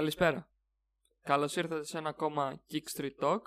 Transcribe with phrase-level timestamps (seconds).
[0.00, 0.48] Καλησπέρα.
[1.22, 3.40] Καλώς ήρθατε σε ένα ακόμα Kick Street Talk.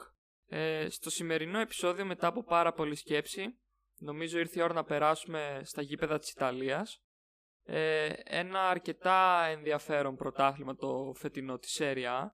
[0.47, 3.59] Ε, στο σημερινό επεισόδιο μετά από πάρα πολλή σκέψη
[3.97, 7.01] νομίζω ήρθε η ώρα να περάσουμε στα γήπεδα της Ιταλίας.
[7.63, 12.27] Ε, ένα αρκετά ενδιαφέρον πρωτάθλημα το φετινό της Serie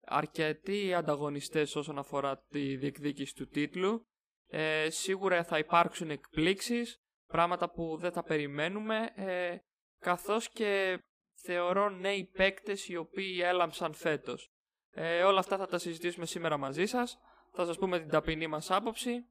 [0.00, 4.06] Αρκετοί ανταγωνιστές όσον αφορά τη διεκδίκηση του τίτλου.
[4.46, 9.56] Ε, σίγουρα θα υπάρξουν εκπλήξεις, πράγματα που δεν θα περιμένουμε, ε,
[9.98, 11.02] καθώς και
[11.42, 14.52] θεωρώ νέοι παίκτες οι οποίοι έλαμψαν φέτος.
[14.90, 17.18] Ε, όλα αυτά θα τα συζητήσουμε σήμερα μαζί σας.
[17.52, 19.24] Θα σας πούμε την ταπεινή μας άποψη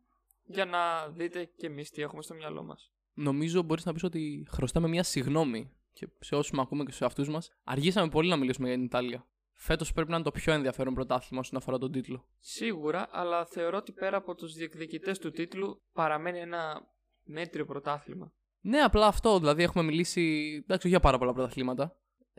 [0.44, 2.91] για να δείτε και εμείς τι έχουμε στο μυαλό μας.
[3.14, 7.06] Νομίζω μπορείς να πεις ότι χρωστάμε μια συγνώμη και σε όσους με ακούμε και σε
[7.06, 7.52] αυτούς μας.
[7.64, 9.28] Αργήσαμε πολύ να μιλήσουμε για την Ιταλία.
[9.53, 12.28] Φέτος πρέπει να είναι το πιο ενδιαφέρον πρωτάθλημα όσον αφορά τον τίτλο.
[12.39, 16.88] Σίγουρα, αλλά θεωρώ ότι πέρα από τους διεκδικητές του τίτλου παραμένει ένα
[17.23, 18.33] μέτριο πρωτάθλημα.
[18.61, 19.39] Ναι, απλά αυτό.
[19.39, 21.98] Δηλαδή έχουμε μιλήσει εντάξει, για πάρα πολλά πρωταθλήματα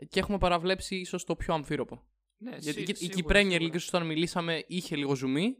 [0.09, 2.05] και έχουμε παραβλέψει ίσως το πιο αμφίροπο.
[2.37, 3.73] Ναι, Γιατί σί- η σίγουρα, Premier σίγουρα.
[3.73, 5.55] League, όταν μιλήσαμε, είχε λίγο ζουμί.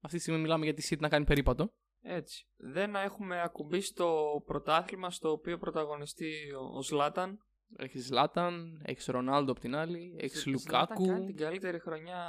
[0.00, 1.72] Αυτή τη στιγμή μιλάμε για τη City να κάνει περίπατο.
[2.02, 2.46] Έτσι.
[2.56, 4.14] Δεν έχουμε ακουμπήσει το
[4.46, 7.38] πρωτάθλημα στο οποίο πρωταγωνιστεί ο- ο Σλάταν.
[7.76, 11.06] Έχει Ζλάταν, έχεις Ρονάλντο απ' την άλλη, έχει Ζλάταν Λουκάκου.
[11.06, 12.20] κάνει την καλύτερη χρονιά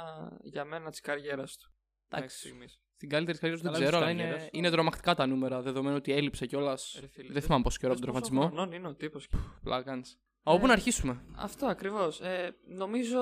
[0.42, 1.68] για μένα της καριέρας του.
[2.10, 2.80] μέχρι Εντάξει, στιγμής.
[2.94, 4.48] στην καλύτερη καριέρας του δεν Καλά ξέρω, της αλλά είναι, καριέρας.
[4.52, 5.62] είναι τρομακτικά τα νούμερα.
[5.62, 6.96] Δεδομένου ότι έλειψε κιόλας.
[7.00, 8.56] Ρε φίλε, Δεν θυμάμαι πόσο καιρό από δες τον πόσο τραυματισμό.
[8.56, 9.28] χρονών είναι ο τύπος.
[9.62, 10.18] Πλάκα κάνεις.
[10.48, 11.24] Από πού Ε, να αρχίσουμε.
[11.36, 12.20] Αυτό ακριβώς.
[12.20, 13.18] Ε, νομίζω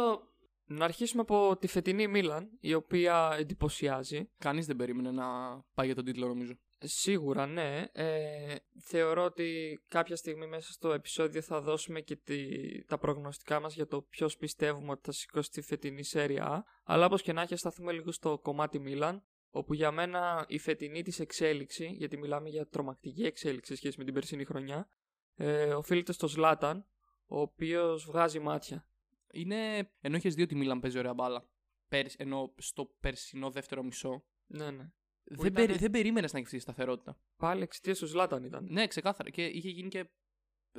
[0.64, 4.30] να αρχίσουμε από τη φετινή Μίλαν, η οποία εντυπωσιάζει.
[4.38, 5.24] Κανείς δεν περίμενε να
[5.74, 6.58] πάει για τον τίτλο, νομίζω.
[6.78, 7.84] Σίγουρα ναι.
[7.92, 12.38] Ε, θεωρώ ότι κάποια στιγμή μέσα στο επεισόδιο θα δώσουμε και τη,
[12.84, 16.58] τα προγνωστικά μας για το ποιος πιστεύουμε ότι θα σηκώσει τη φετινή Serie A.
[16.84, 21.02] Αλλά όπως και να έχει σταθούμε λίγο στο κομμάτι Μίλαν, όπου για μένα η φετινή
[21.02, 24.88] της εξέλιξη, γιατί μιλάμε για τρομακτική εξέλιξη σε σχέση με την περσινή χρονιά,
[25.34, 26.86] ε, οφείλεται στο Ζλάταν,
[27.26, 28.88] ο οποίος βγάζει μάτια.
[29.32, 29.90] Είναι.
[30.00, 31.48] ενώ έχει δει ότι η Μίλαν παίζει ωραία μπάλα.
[31.88, 34.24] Πέρυσι, ενώ στο περσινό δεύτερο μισό.
[34.46, 34.90] Ναι, ναι.
[35.24, 37.18] Δεν, ήταν- περι, δεν περίμενες να έχει αυτή τη σταθερότητα.
[37.36, 38.66] Πάλι εξαιτίας του Ζλάταν ήταν.
[38.70, 39.30] Ναι, ξεκάθαρα.
[39.30, 40.08] Και είχε γίνει και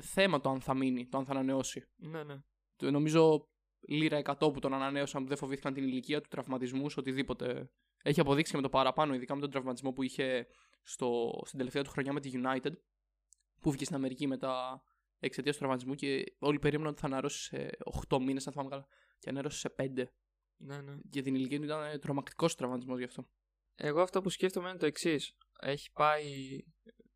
[0.01, 1.87] θέμα το αν θα μείνει, το αν θα ανανεώσει.
[1.95, 2.35] Ναι, ναι.
[2.75, 3.49] Το- Νομίζω
[3.87, 7.71] λίρα 100 που τον ανανέωσαν που δεν φοβήθηκαν την ηλικία του, τραυματισμούς, οτιδήποτε.
[8.03, 10.47] Έχει αποδείξει και με το παραπάνω, ειδικά με τον τραυματισμό που είχε
[10.83, 12.71] στο, στην τελευταία του χρονιά με τη United,
[13.61, 14.83] που βγήκε στην Αμερική μετά
[15.19, 17.69] εξαιτίας του τραυματισμού και όλοι περίμεναν ότι θα αναρρώσει σε
[18.09, 18.87] 8 μήνες, αν θυμάμαι καλά.
[19.19, 20.03] Και ανέρωσε σε 5.
[20.57, 20.95] ναι, ναι.
[21.03, 23.29] Για την ηλικία του ήταν τρομακτικός τραυματισμός γι' αυτό.
[23.75, 25.37] Εγώ αυτό που σκέφτομαι είναι το εξής.
[25.61, 26.23] Έχει πάει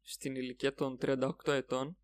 [0.01, 1.97] στην ηλικία των 38 ετών,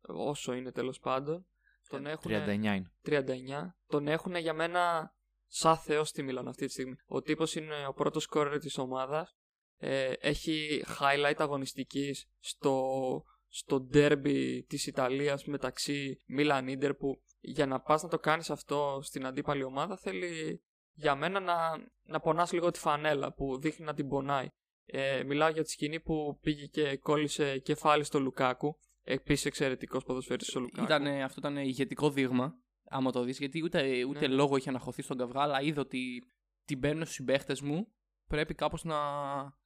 [0.00, 1.46] όσο είναι τέλος πάντων.
[1.88, 2.92] Τον έχουν 39 είναι.
[3.02, 3.74] 39.
[3.86, 5.14] Τον έχουν για μένα
[5.46, 6.96] σαν θεό στη Μίλαν αυτή τη στιγμή.
[7.06, 9.36] Ο τύπος είναι ο πρώτος σκόρερ της ομάδας.
[9.76, 17.80] Ε, έχει highlight αγωνιστικής στο, στο derby της Ιταλίας μεταξύ Μίλαν Ίντερ που για να
[17.80, 21.56] πας να το κάνεις αυτό στην αντίπαλη ομάδα θέλει για μένα να,
[22.02, 24.48] να πονάς λίγο τη φανέλα που δείχνει να την πονάει.
[24.84, 28.78] Ε, μιλάω για τη σκηνή που πήγε και κόλλησε κεφάλι στο Λουκάκου.
[29.02, 30.84] Επίσης εξαιρετικός ποδοσφαιριστής ο Λουκάκου.
[30.84, 32.54] Ήτανε, αυτό ήταν ηγετικό δείγμα,
[32.84, 34.34] άμα το δεις, γιατί ούτε, ούτε Ναι.
[34.34, 36.22] λόγο είχε αναχωθεί στον καυγά, αλλά είδε ότι
[36.64, 37.92] την παίρνω στους συμπαίχτες μου.
[38.28, 38.96] Πρέπει κάπως να,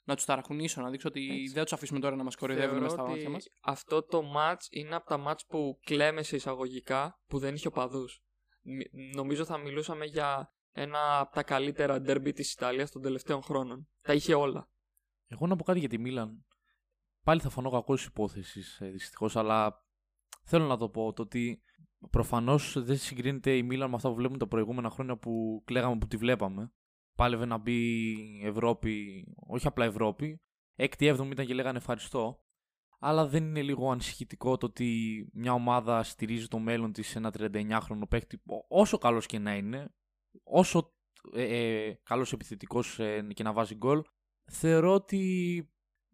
[0.02, 1.52] να τους ταρακουνήσω, να δείξω ότι Έτσι.
[1.52, 3.48] δεν τους αφήσουμε τώρα να μας κοροϊδεύουν Θεωρώ μέσα στα ότι μάτια μας.
[3.60, 8.04] Αυτό το match είναι από τα match που κλαίμε σε εισαγωγικά που δεν είχε οπαδού.
[9.14, 13.88] Νομίζω θα μιλούσαμε για ένα από τα καλύτερα derby της Ιταλίας των τελευταίων χρόνων.
[14.00, 14.70] Τα είχε όλα.
[15.26, 16.44] Εγώ να πω κάτι για τη Μίλαν.
[17.24, 19.84] Πάλι θα φανώ κακό υπόθεσης δυστυχώς, αλλά
[20.44, 21.62] θέλω να το πω το ότι
[22.10, 26.06] προφανώς δεν συγκρίνεται η Μίλαν με αυτά που βλέπουμε τα προηγούμενα χρόνια που κλαίγαμε που
[26.06, 26.72] τη βλέπαμε.
[27.14, 28.14] Πάλευε να μπει
[28.44, 30.40] Ευρώπη, όχι απλά Ευρώπη.
[30.74, 32.44] Έκτη, έβδομη ήταν και λέγανε ευχαριστώ.
[32.98, 37.32] Αλλά δεν είναι λίγο ανησυχητικό το ότι μια ομάδα στηρίζει το μέλλον της σε ένα
[37.38, 39.94] 39χρονο παίκτη, ό- όσο καλός και να είναι,
[40.42, 40.94] όσο
[41.34, 41.42] ε,
[41.86, 44.02] ε, καλός επιθετικός ε, και να βάζει γκολ,
[44.44, 45.66] θεωρώ ότι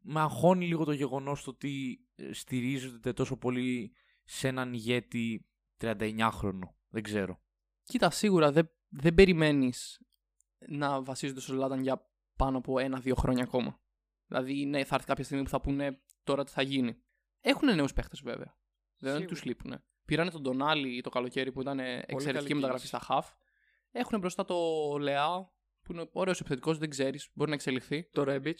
[0.02, 3.92] με αγχώνει λίγο το γεγονός το ότι ε, στηρίζεται τόσο πολύ
[4.24, 5.46] σε έναν ηγέτη
[5.80, 6.68] 39χρονο.
[6.88, 7.40] Δεν ξέρω.
[7.82, 10.00] Κοίτα, σίγουρα δεν, δεν περιμένεις
[10.66, 13.80] να βασίζονται στο Ζλάταν για πάνω από ένα-δύο χρόνια ακόμα.
[14.26, 17.02] Δηλαδή, ναι, θα έρθει κάποια στιγμή που θα πούνε τώρα τι θα γίνει.
[17.40, 18.56] Έχουν νέους παίχτες βέβαια.
[18.98, 19.34] Δεν Σίγουρα.
[19.34, 19.74] του λείπουν.
[20.04, 23.04] Πήρανε τον Ντονάλι το καλοκαίρι που ήταν εξαιρετική καλή μεταγραφή κίνηση.
[23.04, 23.36] στα half.
[23.90, 24.56] Έχουν μπροστά το
[25.00, 28.08] Λεά που είναι ωραίος επιθετικός, δεν ξέρεις, μπορεί να εξελιχθεί.
[28.12, 28.54] Το Rebic.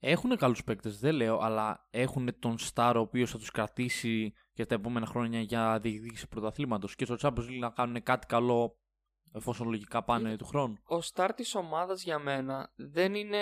[0.00, 4.66] Έχουν καλούς παίκτες, δεν λέω, αλλά έχουν τον Σταρ ο οποίος θα τους κρατήσει για
[4.66, 8.78] τα επόμενα χρόνια για διεκδίκηση πρωταθλήματος και στο Champions League να κάνουν κάτι καλό
[9.38, 10.78] εφόσον λογικά πάνε του χρόνου.
[10.84, 13.38] Ο στάρ της ομάδας για μένα δεν είναι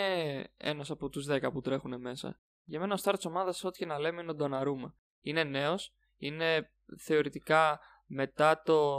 [0.56, 2.40] ένας από τους 10 που τρέχουν μέσα.
[2.64, 4.94] Για μένα ο στάρ της ομάδας ό,τι και να λέμε είναι ο Ντοναρούμα.
[5.20, 8.98] Είναι νέος, είναι θεωρητικά μετά το,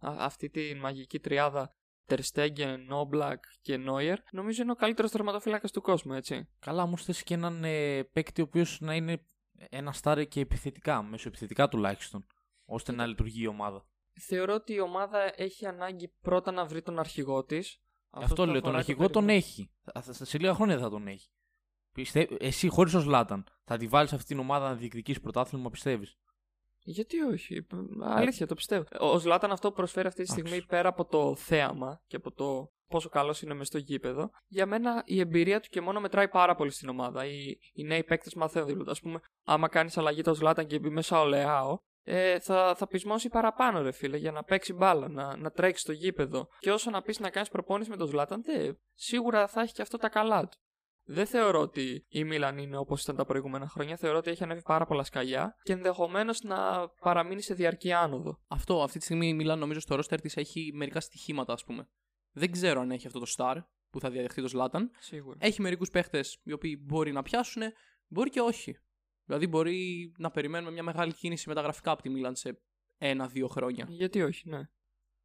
[0.00, 1.74] αυτή τη μαγική τριάδα
[2.06, 6.48] Τερστέγγεν, Νόμπλακ και Νόιερ, νομίζω είναι ο καλύτερος τερματοφύλακας του κόσμου, έτσι.
[6.58, 9.24] Καλά, μου θες και έναν ε, παίκτη ο οποίος να είναι
[9.70, 12.26] ένα στάρε και επιθετικά, μεσοεπιθετικά τουλάχιστον,
[12.64, 13.86] ώστε να λειτουργεί η ομάδα.
[14.20, 17.80] Θεωρώ ότι η ομάδα έχει ανάγκη πρώτα να βρει τον αρχηγό της.
[18.10, 19.70] Αυτό, λέω, τον αρχηγό τον έχει.
[20.10, 21.30] Σε λίγα χρόνια θα τον έχει.
[21.92, 22.28] Πιστε...
[22.38, 26.16] Εσύ χωρίς ο Λάταν θα τη βάλεις αυτή την ομάδα να διεκδικήσεις πρωτάθλημα, πιστεύεις;
[26.78, 27.66] Γιατί όχι.
[28.02, 28.84] Αλήθεια, το πιστεύω.
[29.00, 32.70] Ο Ζλάταν αυτό που προσφέρει αυτή τη στιγμή πέρα από το θέαμα και από το
[32.86, 36.54] πόσο καλός είναι μες στο γήπεδο, για μένα η εμπειρία του και μόνο μετράει πάρα
[36.54, 37.26] πολύ στην ομάδα.
[37.26, 38.68] Οι, οι νέοι παίκτες μαθαίνουν.
[38.68, 41.78] Δηλαδή, ας πούμε, άμα κάνεις αλλαγή το Ζλάταν και μπει μέσα ο Λεάο,
[42.08, 45.92] ε, θα, θα πεισμώσει παραπάνω, ρε φίλε, για να παίξει μπάλα, να, να τρέξει στο
[45.92, 46.48] γήπεδο.
[46.58, 49.82] Και όσο να πεις να κάνεις προπόνηση με τον Ζλάταν, δε, σίγουρα θα έχει και
[49.82, 50.58] αυτό τα καλά του.
[51.08, 53.96] Δεν θεωρώ ότι η Μίλαν είναι όπως ήταν τα προηγούμενα χρόνια.
[53.96, 58.40] Θεωρώ ότι έχει ανέβει πάρα πολλά σκαλιά και ενδεχομένως να παραμείνει σε διαρκή άνοδο.
[58.48, 61.88] Αυτό, αυτή τη στιγμή η Μίλαν νομίζω στο ρόστερ της έχει μερικά στοιχήματα, ας πούμε.
[62.32, 63.56] Δεν ξέρω αν έχει αυτό το star
[63.90, 64.90] που θα διαδεχτεί το Σλάταν.
[64.98, 65.36] Σίγουρα.
[65.40, 67.62] Έχει μερικούς παίχτες οι οποίοι μπορεί να πιάσουν,
[68.06, 68.78] μπορεί και όχι.
[69.26, 72.60] Δηλαδή μπορεί να περιμένουμε μια μεγάλη κίνηση μεταγραφικά από τη Μίλαν σε
[72.98, 73.86] ένα-δύο χρόνια.
[73.88, 74.60] Γιατί όχι, ναι.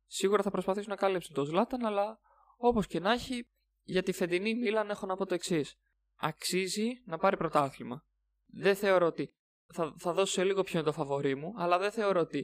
[0.05, 2.19] Σίγουρα θα προσπαθήσουν να κάλυψουν το Ζλάταν, αλλά
[2.57, 3.47] όπως και να έχει,
[3.83, 5.75] για τη φετινή Μίλαν έχω να πω το εξής.
[6.15, 8.05] Αξίζει να πάρει πρωτάθλημα.
[8.45, 9.33] Δεν θεωρώ ότι.
[9.73, 12.37] Θα, θα δώσω σε λίγο ποιο είναι το φαβορή μου, αλλά δεν θεωρώ ότι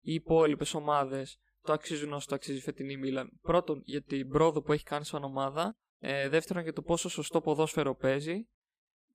[0.00, 3.38] οι υπόλοιπες ομάδες το αξίζουν όσο το αξίζει η φετινή Μίλαν.
[3.40, 5.76] Πρώτον, για την πρόοδο που έχει κάνει σαν ομάδα.
[5.98, 8.48] Ε, δεύτερον, για το πόσο σωστό ποδόσφαιρο παίζει.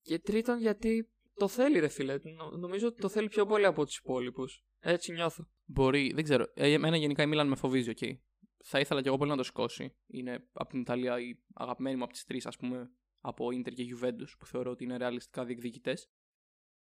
[0.02, 2.20] Και τρίτον, γιατί το θέλει, ρε φίλε.
[2.58, 4.64] Νομίζω ότι το θέλει πιο πολύ από τους υπόλοιπους.
[4.80, 5.50] Έτσι νιώθω.
[5.66, 6.46] Μπορεί, δεν ξέρω.
[6.54, 7.98] Ε, εμένα γενικά η Μίλαν με φοβίζει, οκ.
[8.02, 8.18] Okay,
[8.64, 9.96] θα ήθελα και εγώ πολύ να το σηκώσει.
[10.08, 13.84] Είναι από την Ιταλία η αγαπημένη μου από τις τρεις, ας πούμε, από Ιντερ και
[13.96, 16.10] Juventus, που θεωρώ ότι είναι ρεαλιστικά διεκδικητές.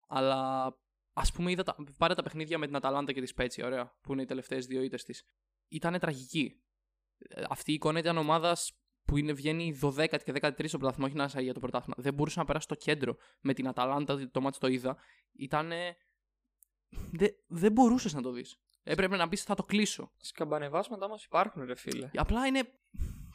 [0.08, 0.66] Αλλά
[1.14, 4.14] ας πούμε, είδα τα, πάρε τα παιχνίδια με την Αταλάντα και τη Σπέτσια, ωραία, που
[4.14, 5.24] είναι οι τελευταίες δύο ήττες της.
[5.68, 6.64] Ήταν τραγική.
[7.18, 8.80] Ε, αυτή η εικόνα ήταν ομάδας
[9.10, 11.96] που είναι, βγαίνει 12η και 13η στο πρωτάθλημα, όχι να για το πρωτάθλημα.
[11.98, 14.98] Δεν μπορούσε να περάσει στο κέντρο με την Αταλάντα, το μάτι το είδα.
[15.32, 15.72] Ήταν.
[17.12, 18.60] Δεν, δεν μπορούσες να το δεις.
[18.84, 20.12] Έπρεπε να πεις θα το κλείσω.
[20.18, 22.10] Σκαμπανεβάσματα όμως υπάρχουν, ρε φίλε.
[22.16, 22.64] Απλά είναι.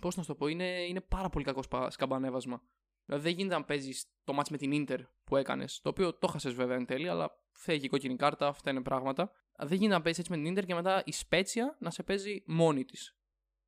[0.00, 2.62] Πώς να σου το πω, είναι, είναι πάρα πολύ κακό σκαμπανέβασμα.
[3.04, 6.26] Δηλαδή δεν γίνεται να παίζεις το μάτς με την ντερ που έκανες, το οποίο το
[6.26, 9.30] χάσες βέβαια εν τέλει, αλλά φεύγει η κόκκινη κάρτα, αυτά είναι πράγματα.
[9.58, 12.42] Δεν γίνεται να παίζεις έτσι με την ντερ και μετά η Σπέτσια να σε παίζει
[12.46, 13.16] μόνη της.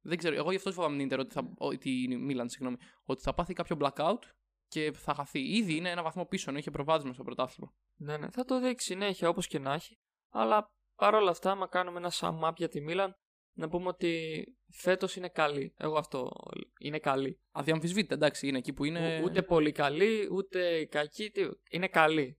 [0.06, 1.48] Δεν ξέρω, εγώ γι' αυτό φοβάμαι την Ίντερ, ότι θα,
[1.78, 4.18] τη Μίλαν, συγγνώμη, ότι θα πάθει κάποιο blackout
[4.68, 5.40] και θα χαθεί.
[5.40, 7.72] Ήδη είναι ένα βαθμό πίσω, έχει προβάδισμα στο πρωτάθλημα.
[7.96, 9.98] Ναι, ναι, θα το δείξει συνέχεια όπως και να έχει.
[10.30, 13.16] Αλλά Παρ' όλα αυτά, άμα κάνουμε ένα sum up για τη Μίλαν,
[13.52, 15.74] να πούμε ότι φέτος είναι καλή.
[15.76, 16.30] Εγώ αυτό
[16.78, 17.40] είναι καλή.
[17.52, 19.22] Αδιαμφισβήτητα, εντάξει, είναι εκεί που είναι.
[19.24, 21.32] ούτε πολύ καλή, ούτε κακή.
[21.70, 22.38] Είναι καλή.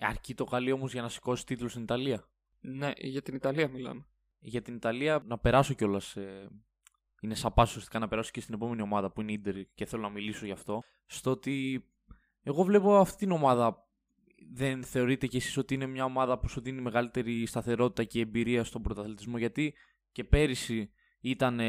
[0.00, 2.28] Αρκεί το καλή όμως για να σηκώσει τίτλο στην Ιταλία.
[2.60, 4.06] Ναι, για την Ιταλία μιλάμε.
[4.38, 6.16] Για την Ιταλία να περάσω κιόλας.
[7.20, 9.86] Ε, είναι σαν πάσο να περάσω και στην επόμενη ομάδα που είναι η Ιντερ και
[9.86, 10.82] θέλω να μιλήσω γι' αυτό.
[11.06, 11.84] Στο ότι
[12.42, 13.86] εγώ βλέπω αυτή την ομάδα
[14.52, 18.64] δεν θεωρείτε κι εσείς ότι είναι μια ομάδα που σου δίνει μεγαλύτερη σταθερότητα και εμπειρία
[18.64, 19.74] στον πρωταθλητισμό; Γιατί
[20.12, 21.60] και πέρυσι ήταν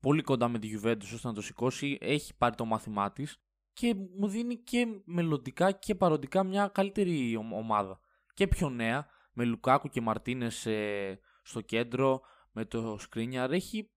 [0.00, 3.40] πολύ κοντά με τη Juventus ώστε να το σηκώσει, έχει πάρει το μάθημά της
[3.72, 8.00] και μου δίνει και μελλοντικά και παροντικά μια καλύτερη ομάδα.
[8.34, 12.20] Και πιο νέα, με Λουκάκου και Μαρτίνες ε, στο κέντρο,
[12.52, 13.90] με το Σκρίνιαρ, έχει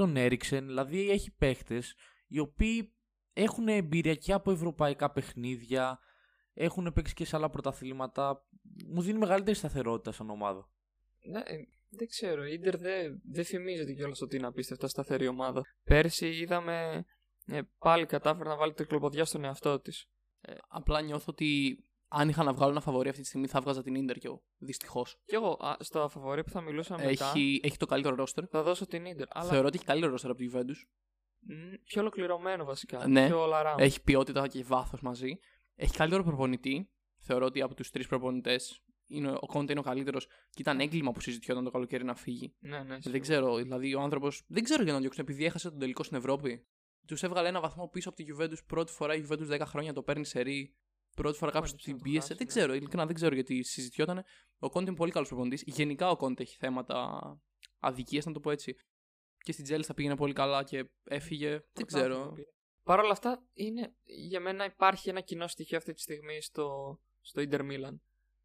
[0.00, 1.94] τον Έριξεν, δηλαδή έχει παίχτες
[2.26, 2.92] οι οποίοι
[3.32, 5.98] έχουν εμπειρία και από ευρωπαϊκά παιχνίδια,
[6.54, 8.46] έχουν παίξει και σε άλλα πρωταθλήματα.
[8.88, 10.70] Μου δίνει μεγαλύτερη σταθερότητα σαν ομάδα.
[11.30, 11.56] Ναι, ε,
[11.88, 12.46] δεν ξέρω.
[12.46, 15.62] Η Ιντερ δεν δε θυμίζεται κιόλας ότι είναι απίστευτα σταθερή ομάδα.
[15.84, 17.04] Πέρσι είδαμε
[17.46, 20.06] ε, πάλι κατάφερε να βάλει τρικλοποδιά στον εαυτό της.
[20.40, 21.78] Ε, απλά νιώθω ότι
[22.12, 24.42] αν είχα να βγάλω ένα φαβορή αυτή τη στιγμή θα βγάζα την Ιντερ κι εγώ.
[24.58, 25.20] Δυστυχώς.
[25.24, 27.30] Κι εγώ α, στο φαβορή που θα μιλούσα μετά.
[27.30, 28.44] Έχει, έχει το καλύτερο ρόστερ.
[28.50, 29.26] Θα δώσω την Ιντερ.
[29.30, 29.48] Αλλά...
[29.48, 30.86] Θεωρώ ότι έχει καλύτερο ρόστερ από τη Juventus.
[31.84, 33.08] Πιο ολοκληρωμένο βασικά.
[33.08, 35.38] Ναι, πιο έχει ποιότητα και βάθος μαζί.
[35.74, 36.90] Έχει καλύτερο προπονητή.
[37.18, 38.82] Θεωρώ ότι από τους τρεις προπονητές
[39.40, 42.54] ο Κόντε είναι ο καλύτερος και ήταν έγκλημα που συζητιόταν το καλοκαίρι να φύγει.
[42.58, 43.56] Ναι, ναι, δεν ξέρω.
[43.56, 44.28] Δηλαδή ο άνθρωπο.
[44.46, 46.66] Δεν ξέρω για να διώξουν επειδή έχασε τον τελικό στην Ευρώπη.
[47.06, 49.14] Τους έβγαλε ένα βαθμό πίσω από τη Juventus πρώτη φορά.
[49.14, 50.76] Η Juventus 10 χρόνια το παίρνει σε ρί.
[51.20, 52.34] Πρώτη φορά κάποιος την πίεσε.
[52.34, 52.74] Δεν ξέρω.
[52.74, 54.24] Ειλικρινά δεν ξέρω γιατί συζητιόταν.
[54.58, 55.62] Ο Κόντε είναι πολύ καλός προπονητής.
[55.66, 57.20] Γενικά ο Κόντε έχει θέματα
[57.78, 58.74] αδικίας, να το πω έτσι.
[59.38, 61.64] Και στην Τζέλης θα πήγαινε πολύ καλά και έφυγε.
[61.72, 62.32] Δεν ξέρω.
[62.82, 67.42] Παρ' όλα αυτά, είναι, για μένα υπάρχει ένα κοινό στοιχείο αυτή τη στιγμή στο, στο
[67.42, 67.98] Inter Milan.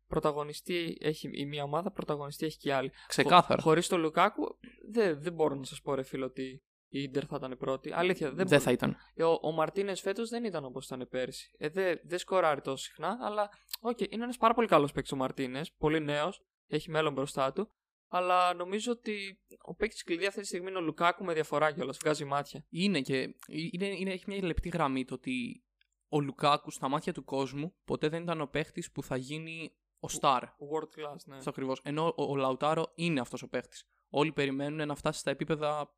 [0.08, 2.92] Πρωταγωνιστή έχει η μία ομάδα, πρωταγωνιστή έχει και η άλλη.
[3.08, 3.62] Ξεκάθαρα.
[3.62, 4.58] Χωρίς τον Λουκάκου,
[4.92, 6.64] δεν, δεν μπορώ να σας πω, ρε φίλο, ότι
[6.98, 7.92] η Ιντερ θα ήταν πρώτη.
[7.94, 8.98] Αλήθεια, δεν, δεν θα ήταν.
[9.14, 11.52] Ε, ο, ο Μαρτίνες φέτος δεν ήταν όπως ήταν πέρσι.
[11.58, 13.50] Ε, δεν δε σκοράρει τόσο συχνά, αλλά
[13.82, 15.74] okay, είναι ένας πάρα πολύ καλός παίκτης ο Μαρτίνες.
[15.74, 17.70] Πολύ νέος, έχει μέλλον μπροστά του.
[18.08, 21.98] Αλλά νομίζω ότι ο παίκτης κλειδί αυτή τη στιγμή είναι ο Λουκάκου με διαφορά κιόλας.
[21.98, 22.66] Βγάζει μάτια.
[22.70, 23.36] Είναι και.
[23.48, 25.64] Είναι, είναι, έχει μια λεπτή γραμμή το ότι
[26.08, 30.08] ο Λουκάκου στα μάτια του κόσμου ποτέ δεν ήταν ο παίχτη που θα γίνει ο
[30.22, 30.42] Star.
[30.42, 31.36] World class, ναι.
[31.36, 31.80] Αυτό ακριβώς.
[31.84, 33.78] Ενώ ο, ο Λαουτάρο είναι αυτός ο παίχτη.
[34.10, 35.94] Όλοι περιμένουν να φτάσει στα επίπεδα.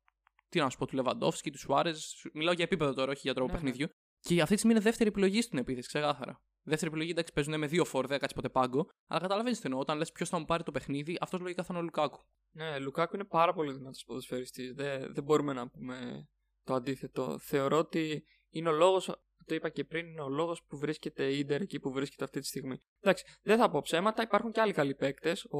[0.48, 1.92] Τι να σου πω, του Λεβαντόφσκι, του Σουάρε.
[2.32, 3.64] Μιλάω για επίπεδο τώρα, όχι για τρόπο Ναι, ναι.
[3.64, 3.94] παιχνιδιού.
[4.20, 6.42] Και αυτή τη στιγμή είναι δεύτερη επιλογή στην επίθεση, ξεκάθαρα.
[6.62, 8.86] Δεύτερη επιλογή, εντάξει, παίζουν με δύο φόρ, δεν κάτσει ποτέ πάγκο.
[9.06, 9.80] Αλλά καταλαβαίνεις τι εννοώ.
[9.80, 12.24] Όταν λες ποιος θα μου πάρει το παιχνίδι, αυτός λογικά θα είναι ο Λουκάκου.
[12.50, 14.72] Ναι, Λουκάκου είναι πάρα πολύ δυνατός ποδοσφαιριστής.
[14.72, 16.28] Δεν, δεν μπορούμε να πούμε
[16.64, 17.38] το αντίθετο.
[17.38, 19.06] Θεωρώ ότι είναι ο λόγος,
[19.44, 22.40] το είπα και πριν, είναι ο λόγος που βρίσκεται η Ιντερ εκεί που βρίσκεται αυτή
[22.40, 22.82] τη στιγμή.
[23.00, 25.44] Εντάξει, δεν θα πω ψέματα, υπάρχουν και άλλοι καλοί παίκτες.
[25.44, 25.58] Ο,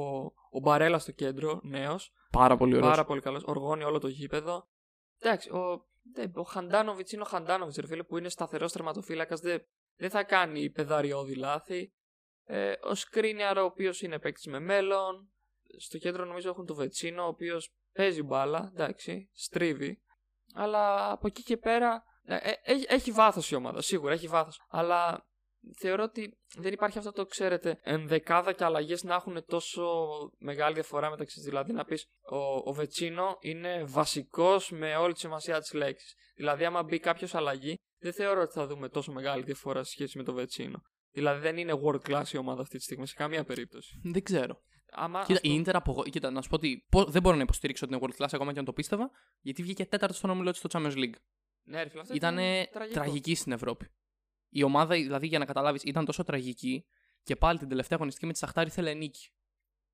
[0.51, 2.13] ο Μπαρέλα στο κέντρο, νέος.
[2.33, 2.91] Πάρα πολύ ωραίος.
[2.91, 3.43] Πάρα πολύ καλός.
[3.45, 4.69] Οργώνει όλο το γήπεδο.
[5.19, 9.41] Εντάξει, ο, δεν, ο Χαντάνοβιτς είναι ο Χαντάνοβιτς, ρε φίλε, που είναι σταθερός τερματοφύλακας.
[9.41, 11.93] Δεν, δεν θα κάνει πεδαριώδη λάθη.
[12.45, 15.33] Ε, ο Σκρίνιαρ, ο οποίος είναι παίκτης με μέλλον.
[15.79, 20.03] Στο κέντρο νομίζω έχουν το Βετσίνο, ο οποίος παίζει μπάλα, εντάξει, στρίβει.
[20.55, 22.03] Αλλά από εκεί και πέρα.
[22.25, 24.65] ε, ε, έχει, έχει βάθος η ομάδα, σίγουρα έχει βάθος.
[24.69, 25.28] Αλλά
[25.79, 29.83] θεωρώ ότι δεν υπάρχει αυτό το, ξέρετε, ενδεκάδα και αλλαγές να έχουν τόσο
[30.39, 31.45] μεγάλη διαφορά μεταξύ τους.
[31.45, 32.37] Δηλαδή να πεις ο,
[32.71, 36.15] ο Βετσίνο είναι βασικός με όλη τη σημασία της λέξης.
[36.35, 40.19] Δηλαδή, άμα μπει κάποιος αλλαγή, δεν θεωρώ ότι θα δούμε τόσο μεγάλη διαφορά σε σχέση
[40.19, 40.83] με το Βετσίνο.
[41.11, 44.01] Δηλαδή, δεν είναι world class η ομάδα αυτή τη στιγμή σε καμία περίπτωση.
[44.03, 44.63] Δεν ξέρω.
[44.91, 46.03] Άμα, Κοίτα, ας το- η Ιντερ απογο...
[46.03, 48.53] Κοίτα, να σου πω ότι πώς- δεν μπορώ να υποστηρίξω ότι είναι world class ακόμα
[48.53, 49.11] και αν το πίστευα,
[49.41, 51.15] γιατί βγήκε τέταρτος στον όμιλο τη στο Champions League.
[51.63, 52.35] Ναι, ρε φίλε, αυτό Ήταν
[52.73, 52.95] τραγικό.
[53.01, 53.87] τραγική στην Ευρώπη.
[54.49, 56.87] Η ομάδα, δηλαδή, για να καταλάβεις, ήταν τόσο τραγική
[57.23, 59.31] και πάλι την τελευταία αγωνιστική με τη Σαχτάρ ήθελε νίκη.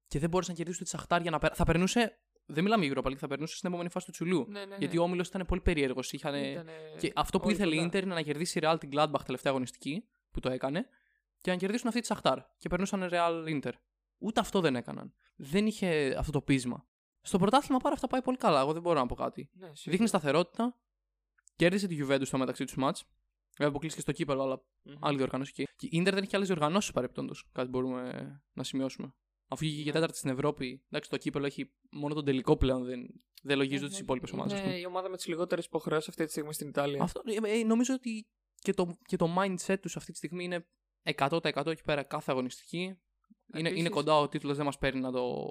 [0.06, 1.58] Και δεν μπόρεσε να κερδίσεις τη Σαχτάρ για να περάσει.
[1.58, 2.18] Θα περνούσε.
[2.46, 4.46] Δεν μιλάμε για Europa League, θα περνούσε στην επόμενη φάση του τσουλού.
[4.49, 4.76] Ναι, ναι, ναι.
[4.78, 6.12] Γιατί ο όμιλος ήταν πολύ περίεργος.
[6.12, 6.64] Ήτανε
[6.99, 7.87] Και αυτό που όλοι ήθελε η κοντά.
[7.87, 10.88] Ιντερ είναι να κερδίσει η Real την Gladbach τελευταία αγωνιστική, που το έκανε,
[11.40, 12.38] και να κερδίσουν αυτή τη Σαχτάρ.
[12.58, 13.73] Και περνούσαν Real Inter.
[14.18, 15.14] Ούτε αυτό δεν έκαναν.
[15.37, 16.87] Δεν είχε αυτό το πείσμα.
[17.20, 18.61] Στο πρωτάθλημα πάρα αυτά πάει πολύ καλά.
[18.61, 19.50] Εγώ δεν μπορώ να πω κάτι.
[19.52, 19.82] Ναι, σίγουρα.
[19.84, 20.76] Δείχνει σταθερότητα.
[21.56, 23.04] Κέρδισε τη Juventus στο μεταξύ τους μάτς.
[23.56, 24.94] Βέβαια αποκλείστηκε στο κύπελο, αλλά Μμμ.
[25.00, 25.70] άλλη διοργάνωση εκεί.
[25.76, 27.34] Και η Ιντερ δεν είχε άλλες διοργανώσεις παρεπτόντω.
[27.52, 29.14] Κάτι μπορούμε να σημειώσουμε.
[29.49, 29.92] Αφού βγήκε και Ναι.
[29.94, 32.84] τέταρτη στην Ευρώπη, εντάξει, το κύπελο έχει μόνο τον τελικό πλέον.
[32.84, 33.06] Δεν,
[33.42, 34.61] δεν λογίζονται τις Είναι- υπόλοιπες ομάδες.
[34.61, 37.02] Είναι η ομάδα με τις λιγότερες υποχρεώσεις αυτή τη στιγμή στην Ιταλία.
[37.02, 40.66] Αυτό, ε, ε, νομίζω ότι και το, και το mindset τους αυτή τη στιγμή είναι
[41.02, 42.78] 100% εκεί πέρα κάθε αγωνιστική.
[42.82, 42.99] Είναι,
[43.68, 45.49] Επίσης- είναι κοντά ο τίτλος, δεν μας παίρνει να το,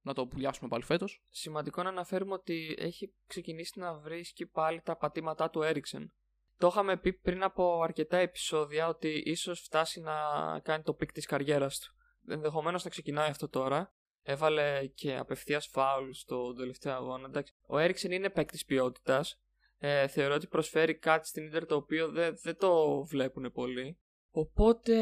[0.00, 1.22] να το μπουλιάσουμε πάλι φέτος.
[1.28, 6.12] Σημαντικό να αναφέρουμε ότι έχει ξεκινήσει να βρίσκει πάλι τα πατήματά του Έρικσεν.
[6.60, 10.14] Το είχαμε πει πριν από αρκετά επεισόδια ότι ίσως φτάσει να
[10.62, 11.94] κάνει το peak της καριέρας του.
[12.32, 13.94] Ενδεχομένως να ξεκινάει αυτό τώρα.
[14.22, 17.26] Έβαλε και απευθείας φάουλ στο τελευταίο αγώνα.
[17.28, 17.54] Εντάξει.
[17.66, 19.40] Ο Έριξεν είναι παίκτης ποιότητας.
[19.78, 23.98] Ε, θεωρώ ότι προσφέρει κάτι στην Ιντερ το οποίο δεν, δεν το βλέπουν πολύ.
[24.30, 24.94] Οπότε,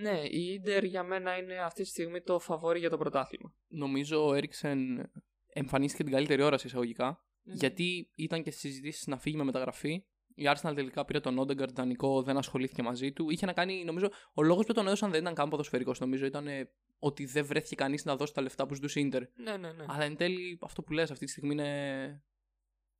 [0.00, 3.54] ναι, η Ιντερ για μένα είναι αυτή τη στιγμή το φαβόρι για το πρωτάθλημα.
[3.68, 5.10] Νομίζω ο Έριξεν
[5.52, 7.22] εμφανίστηκε την καλύτερη ώρα σε εισαγωγικά.
[7.48, 7.54] Ναι.
[7.54, 10.04] Γιατί ήταν και στι συζητήσεις να φύγει με μεταγραφή.
[10.34, 13.30] Η Arsenal τελικά πήρε τον Όντεγκαρντ δανεικό, δεν ασχολήθηκε μαζί του.
[13.30, 16.00] Είχε να κάνει, νομίζω, ο λόγος που τον έδωσαν δεν ήταν καν ποδοσφαιρικός.
[16.00, 19.22] Νομίζω ήταν ε, ότι δεν βρέθηκε κανείς να δώσει τα λεφτά που ζητούσε η Ιντερ.
[19.34, 19.84] Ναι, ναι, ναι.
[19.88, 22.22] Αλλά εν τέλει αυτό που λες αυτή τη στιγμή είναι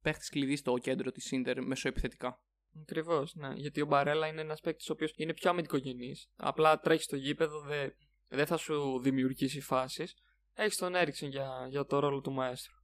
[0.03, 2.43] παίχτης κλειδί στο κέντρο της Ιντερ μεσοεπιθετικά.
[2.81, 3.53] Ακριβώς, ναι.
[3.55, 6.31] Γιατί ο Μπαρέλα είναι ένας παίκτης ο οποίος είναι πιο αμυντικογενής.
[6.37, 7.95] Απλά τρέχει στο γήπεδο, δεν
[8.29, 10.15] δεν θα σου δημιουργήσει φάσεις.
[10.55, 12.75] Έχει τον Έριξεν για, για το ρόλο του μαέστρου.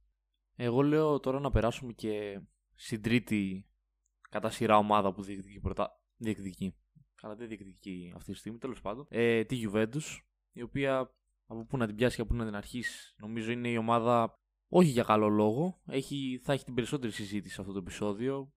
[0.55, 2.41] Εγώ λέω τώρα να περάσουμε και
[2.73, 3.69] στην τρίτη
[4.29, 6.01] κατά σειρά ομάδα που διεκδικεί πρωτά.
[6.15, 6.75] Διεκδικεί.
[7.15, 9.05] Καλά, δεν διεκδικεί αυτή τη στιγμή, τέλος πάντων.
[9.09, 10.19] Ε, τη Juventus,
[10.51, 13.69] η οποία από πού να την πιάσει και από πού να την αρχίσει, νομίζω είναι
[13.69, 15.81] η ομάδα όχι για καλό λόγο.
[15.85, 18.53] Έχει, θα έχει την περισσότερη συζήτηση σε αυτό το επεισόδιο.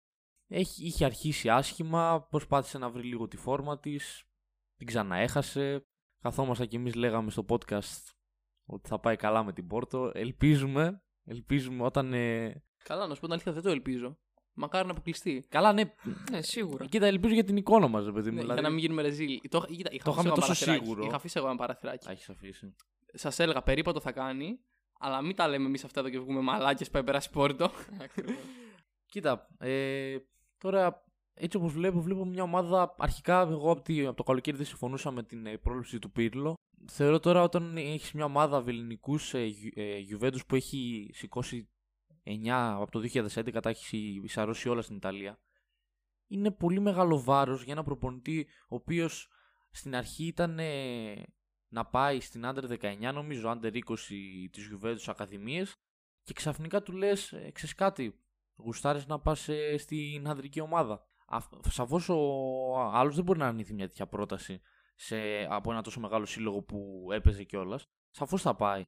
[0.46, 4.24] Έχει, είχε αρχίσει άσχημα, προσπάθησε να βρει λίγο τη φόρμα της,
[4.76, 5.86] την ξαναέχασε.
[6.20, 8.14] Καθόμασταν κι εμείς λέγαμε στο podcast
[8.64, 10.10] ότι θα πάει καλά με την Πόρτο.
[10.14, 12.12] Ελπίζουμε, ελπίζουμε όταν.
[12.12, 14.18] ε, Καλά, να σου πω την αλήθεια, δεν το ελπίζω.
[14.58, 15.46] Μακάρι να αποκλειστεί.
[15.48, 15.82] Καλά, ναι.
[16.30, 16.86] Ναι, σίγουρα.
[16.86, 18.34] Κοίτα, ελπίζω για την εικόνα μας, παιδί μου.
[18.34, 18.52] Ναι, δηλαδή...
[18.52, 19.40] Για να μην γίνουμε ρεζίλ.
[19.48, 20.84] Το, κοίτα, είχα Το αφήσει είχαμε εγώ ένα τόσο παραθυράκι.
[20.84, 21.04] σίγουρο.
[21.06, 22.08] Είχα αφήσει εγώ ένα παραθυράκι.
[22.08, 22.74] Α, έχεις αφήσει.
[23.12, 24.58] Σας έλεγα περίπατο θα κάνει,
[24.98, 27.70] αλλά μην τα λέμε εμείς αυτά εδώ και βγούμε μαλάκες πάει περάσει πόρτο.
[28.04, 28.34] Ακριβώς.
[29.06, 30.16] Κοίτα, ε,
[30.58, 31.04] τώρα
[31.34, 32.94] έτσι όπως βλέπω, βλέπω μια ομάδα.
[32.98, 36.54] Αρχικά, εγώ από, τη, από το καλοκαίρι δεν συμφωνούσα με την ε, πρόληψη του Πύρλο.
[36.88, 41.68] Θεωρώ τώρα όταν έχεις μια ομάδα βεληνικού ε, Γιου- ε, Juventus που έχει σηκώσει
[42.24, 45.40] 9 από το 2011, τα έχεις εισαρρώσει όλα στην Ιταλία.
[46.26, 49.28] Είναι πολύ μεγάλο βάρος για ένα προπονητή ο οποίος
[49.70, 51.22] στην αρχή ήταν ε,
[51.68, 53.80] να πάει στην Under 19, νομίζω Under 20
[54.50, 55.76] της Juventus Ακαδημίες
[56.22, 58.20] και ξαφνικά του λες, ε, ξέρεις κάτι,
[58.56, 61.06] γουστάρεις να πας ε, στην ανδρική ομάδα.
[61.68, 64.60] Σαφώ ο άλλος δεν μπορεί να αρνηθεί μια τέτοια πρόταση
[64.96, 65.16] σε,
[65.48, 67.86] από ένα τόσο μεγάλο σύλλογο που έπαιζε κιόλας.
[68.10, 68.84] Σαφώς θα πάει.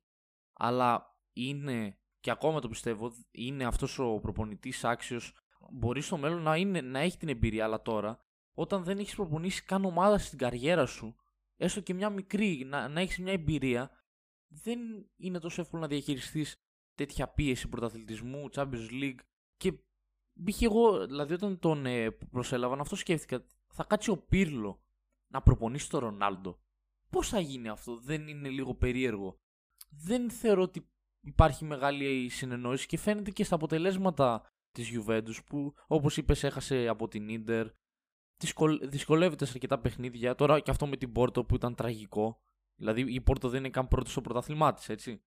[0.53, 5.35] Αλλά είναι, και ακόμα το πιστεύω, είναι αυτός ο προπονητής άξιος.
[5.71, 8.25] Μπορεί στο μέλλον να, είναι, να έχει την εμπειρία, αλλά τώρα,
[8.55, 11.17] όταν δεν έχεις προπονήσει καν ομάδα στην καριέρα σου,
[11.57, 13.91] έστω και μια μικρή, να, να έχεις μια εμπειρία,
[14.49, 14.79] δεν
[15.17, 16.57] είναι τόσο εύκολο να διαχειριστείς
[16.95, 19.19] τέτοια πίεση πρωταθλητισμού, Champions League
[19.57, 19.73] και
[20.33, 24.83] μπήκε εγώ, δηλαδή όταν τον ε, προσέλαβαν αυτό σκέφτηκα, θα κάτσει ο Πύρλο
[25.29, 26.59] να προπονήσει τον Ρονάλντο.
[27.11, 29.39] Πώς θα γίνει αυτό, δεν είναι λίγο περίεργο.
[29.91, 30.89] Δεν θεωρώ ότι
[31.21, 37.09] υπάρχει μεγάλη συνεννόηση και φαίνεται και στα αποτελέσματα της Juventus που όπως είπες έχασε από
[37.09, 37.67] την Ίντερ,
[38.83, 42.43] δυσκολεύεται σε αρκετά παιχνίδια, τώρα και αυτό με την Πόρτο που ήταν τραγικό.
[42.75, 45.23] Δηλαδή η Πόρτο δεν είναι καν πρώτη στο πρωτάθλημά της, έτσι.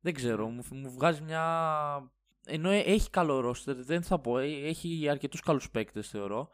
[0.00, 2.12] Δεν ξέρω, μου, μου βγάζει μια.
[2.46, 6.50] Ενώ ε, έχει καλό ρόστερ, δεν θα πω, ε, έχει αρκετούς καλούς παίκτες θεωρώ.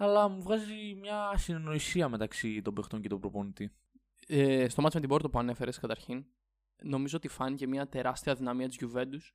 [0.00, 3.72] Αλλά μου βγάζει μια συνεννοησία μεταξύ των παιχτών και των προπονητή.
[4.26, 6.26] Ε, στο μάτσο με την Πόρτο που ανέφερες καταρχήν,
[6.82, 9.32] νομίζω ότι φάνηκε μια τεράστια δυναμία της Juventus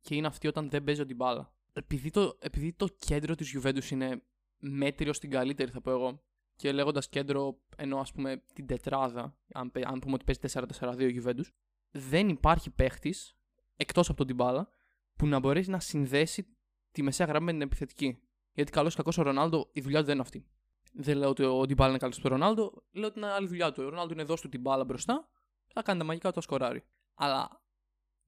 [0.00, 1.54] και είναι αυτή όταν δεν παίζει την μπάλα.
[1.72, 4.22] Επειδή το, επειδή το κέντρο της Juventus είναι
[4.58, 6.22] μέτριο στην καλύτερη, θα πω εγώ,
[6.56, 11.22] και λέγοντας κέντρο, ενώ ας πούμε την τετράδα, αν, αν πούμε ότι παίζει 4-4-2 η
[11.24, 11.46] Juventus,
[11.90, 13.36] δεν υπάρχει παίχτης
[13.76, 14.68] εκτός από τον Τιμπάλα
[15.16, 16.56] που να μπορέσει να συνδέσει
[16.90, 18.18] τη μεσαία γραμμή με την επιθετική.
[18.54, 20.46] Γιατί καλός ή κακός ο Ρονάλντο η δουλειά του δεν είναι αυτή.
[20.92, 23.82] Δεν λέω ότι ο Τιμπάλα είναι καλό στο Ρονάλντο, λέω ότι είναι άλλη δουλειά του.
[23.82, 25.28] Ο Ρονάλντο είναι εδώ του την μπάλα μπροστά,
[25.72, 26.84] θα κάνει τα μαγικά του σκοράρι.
[27.14, 27.62] Αλλά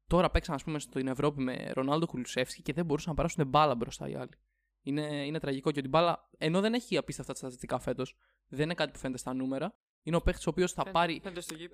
[0.06, 3.74] τώρα παίξαν, ας πούμε, στην Ευρώπη με Ρονάλντο Κουλουσεύσκι και δεν μπορούσαν να περάσουν μπάλα
[3.74, 4.38] μπροστά οι άλλοι.
[4.82, 8.16] Είναι, είναι τραγικό και ο Τιμπάλα, ενώ δεν έχει απίστευτα στατιστικά φέτος,
[8.48, 9.74] δεν είναι κάτι που φαίνεται στα νούμερα.
[10.02, 11.22] Είναι ο παίχτης ο οποίος θα πάρει.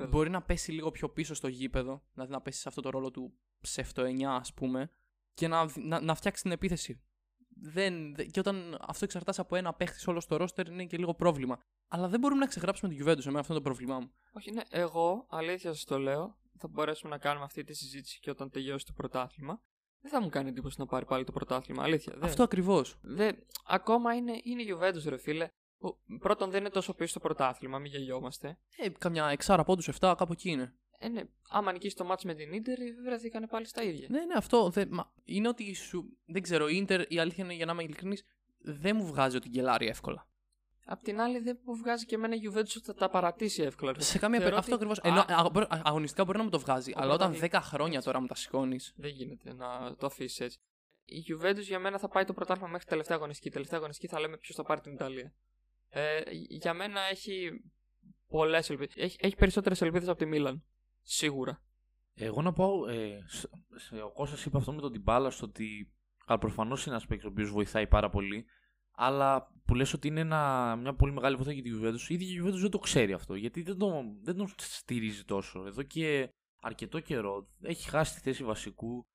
[0.08, 3.10] Μπορεί να πέσει λίγο πιο πίσω στο γήπεδο, δηλαδή να πέσει σε αυτό το ρόλο
[3.10, 4.90] του ψευτο 9, ας πούμε,
[5.34, 7.02] και να, να, να φτιάξει την επίθεση.
[7.64, 11.58] Δεν, και όταν αυτό εξαρτάται από ένα παίχτη όλο στο ρόστερ είναι και λίγο πρόβλημα.
[11.88, 14.12] Αλλά δεν μπορούμε να ξεγράψουμε την Juventus, εμένα αυτό είναι το πρόβλημά μου.
[14.32, 16.36] Όχι, ναι, εγώ αλήθεια σας το λέω.
[16.58, 19.62] Θα μπορέσουμε να κάνουμε αυτή τη συζήτηση και όταν τελειώσει το πρωτάθλημα
[20.02, 21.82] δεν θα μου κάνει εντύπωση να πάρει πάλι το πρωτάθλημα.
[21.82, 22.12] Αλήθεια.
[22.16, 22.28] Δεν.
[22.28, 22.98] Αυτό ακριβώς.
[23.66, 25.48] Ακόμα είναι, είναι η Juventus, ρε φίλε.
[26.18, 28.58] Πρώτον, δεν είναι τόσο πίσω στο πρωτάθλημα, μην γελιόμαστε.
[28.76, 30.74] Ε, καμιά εξάρα πόντους 7, κάπου εκεί είναι.
[31.02, 31.22] Ε, ναι.
[31.48, 34.06] Άμα νικήσει το μάτσο με την ντερ, βρεθήκανε πάλι στα ίδια.
[34.10, 34.70] Ναι, ναι, αυτό.
[34.70, 36.16] Δε, μα, είναι ότι σου.
[36.26, 38.24] Δεν ξέρω, η ντερ, η αλήθεια είναι για να είμαι ειλικρινής,
[38.58, 40.26] δεν μου βγάζει ότι γκελάρει εύκολα.
[40.84, 43.94] Απ' την άλλη, δεν μου βγάζει και εμένα η Juventus ότι θα τα παρατήσει εύκολα.
[43.98, 44.72] Σε καμία περίπτωση.
[44.72, 44.98] Αυτό ακριβώς.
[44.98, 45.24] Ενώ
[45.68, 48.92] αγωνιστικά μπορεί να μου το βγάζει, αλλά όταν 10 χρόνια τώρα μου τα σηκώνεις.
[48.96, 50.58] Δεν γίνεται να το αφήσεις έτσι.
[51.04, 53.50] Η Juventus για μένα θα πάει το πρωτάθλημα μέχρι τελευταία αγωνιστική.
[53.50, 55.34] Τελευταία αγωνιστική θα λέμε ποιος θα πάρει την Ιταλία.
[55.88, 57.62] Ε, για μένα έχει
[58.28, 58.94] πολλές ελπίδες.
[58.96, 60.64] Έχει, έχει περισσότερες ελπίδες από τη Μίλαν.
[61.02, 61.62] Σίγουρα.
[62.14, 62.88] Εγώ να πω.
[62.88, 63.18] Ε,
[64.04, 65.92] ο Κώστας είπε αυτό με τον Τιμπάλα στο ότι
[66.40, 68.46] προφανώς είναι ένας παίκτης ο οποίος βοηθάει πάρα πολύ.
[68.94, 72.28] Αλλά που λες ότι είναι ένα, μια πολύ μεγάλη βοήθεια για τη Juventus, η ίδια
[72.28, 73.34] η Juventus δεν το ξέρει αυτό.
[73.34, 75.64] Γιατί δεν τον, δεν τον στηρίζει τόσο.
[75.66, 79.06] Εδώ και αρκετό καιρό έχει χάσει τη θέση βασικού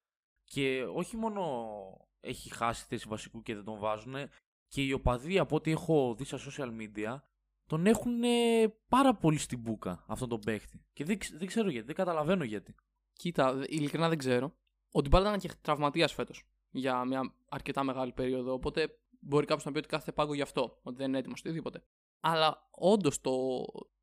[0.44, 1.42] και όχι μόνο
[2.20, 4.16] έχει χάσει τη θέση βασικού και δεν τον βάζουν,
[4.68, 7.20] και οι οπαδοί από ό,τι έχω δει στα social media
[7.68, 8.22] τον έχουν
[8.88, 10.86] πάρα πολύ στην μπουκα αυτόν τον παίχτη.
[10.94, 12.76] Και δεν, δεν ξέρω γιατί, δεν καταλαβαίνω γιατί.
[13.14, 14.58] Κοίτα, ειλικρινά δεν ξέρω.
[14.92, 18.54] Ο Ντιμπάλα ήταν και τραυματίας φέτος για μια αρκετά μεγάλη περίοδο.
[18.54, 21.84] Οπότε μπορεί κάποιος να πει ότι κάθε πάγκο γι' αυτό, ότι δεν είναι έτοιμος οτιδήποτε.
[22.20, 23.32] Αλλά όντως το,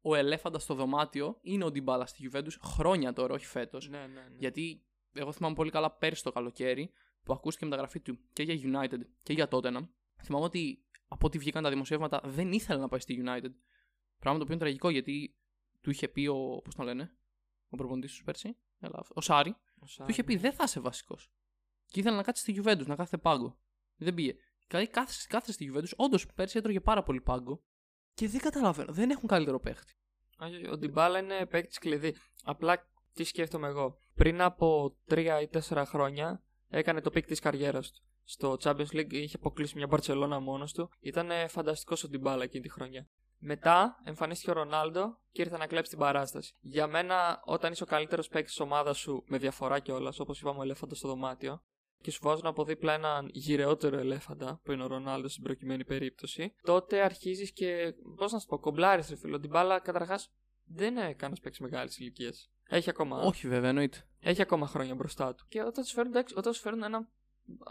[0.01, 3.89] ο ελέφαντας στο δωμάτιο είναι ο Ντιμπάλα στη Juventus χρόνια τώρα, όχι φέτος.
[3.89, 4.37] Ναι, ναι, ναι.
[4.37, 6.91] Γιατί εγώ θυμάμαι πολύ καλά πέρσι το καλοκαίρι
[7.23, 9.89] που ακούστηκε μεταγραφή του και για United και για Tottenham.
[10.23, 13.53] Θυμάμαι ότι από ό,τι βγήκαν τα δημοσιεύματα δεν ήθελε να πάει στη United.
[14.19, 15.35] Πράγμα το οποίο είναι τραγικό γιατί
[15.81, 16.61] του είχε πει ο.
[16.65, 17.17] Πώς το λένε,
[17.69, 18.57] ο προπονητής τους πέρσι,
[19.09, 20.07] ο Σάρι, ο Σάρι.
[20.07, 20.41] Του είχε πει ναι.
[20.41, 21.31] δεν θα είσαι βασικός.
[21.87, 23.59] Και ήθελε να κάτσει στη Juventus, να κάθεται πάγκο.
[23.97, 24.35] Δεν πήγε.
[24.67, 27.63] Δηλαδή κάθε, κάθε στη Juventus, όντως πέρσι έτρωγε πάρα πολύ πάγκο
[28.15, 28.93] και δεν καταλαβαίνω.
[28.93, 29.95] Δεν έχουν καλύτερο παίχτη.
[30.71, 32.17] Ο Ντιμπάλα είναι παίχτης κλειδί.
[32.43, 33.99] Απλά τι σκέφτομαι εγώ.
[34.15, 38.03] Πριν από 3 ή 4 χρόνια έκανε το peak της καριέρας του.
[38.25, 40.91] Στο Champions League είχε αποκλείσει μια Μπαρσελόνα μόνος του.
[41.01, 43.09] Ήταν φανταστικός ο Ντιμπάλα εκείνη τη χρονιά.
[43.39, 46.55] Μετά εμφανίστηκε ο Ρονάλντο και ήρθε να κλέψει την παράσταση.
[46.61, 50.59] Για μένα, όταν είσαι ο καλύτερος παίκτης της ομάδας σου, με διαφορά κιόλας, όπως είπαμε,
[50.59, 51.63] ο ελέφαντος στο δωμάτιο,
[52.01, 56.55] και σου βάζουν από δίπλα έναν γηραιότερο ελέφαντα, που είναι ο Ρονάλντο στην προκειμένη περίπτωση,
[56.63, 57.95] τότε αρχίζεις και.
[58.17, 59.41] Πώς να σου πω, κομπλάρεις ρε φίλο.
[59.41, 60.33] Την μπάλα καταρχάς
[60.65, 62.51] δεν είναι κανένας παίξει μεγάλης ηλικίας.
[62.69, 63.21] Έχει ακόμα.
[63.21, 64.09] Όχι, βέβαια, εννοείται.
[64.21, 65.47] Έχει ακόμα χρόνια μπροστά του.
[65.49, 67.09] Και όταν σου φέρουν, όταν σου φέρουν έναν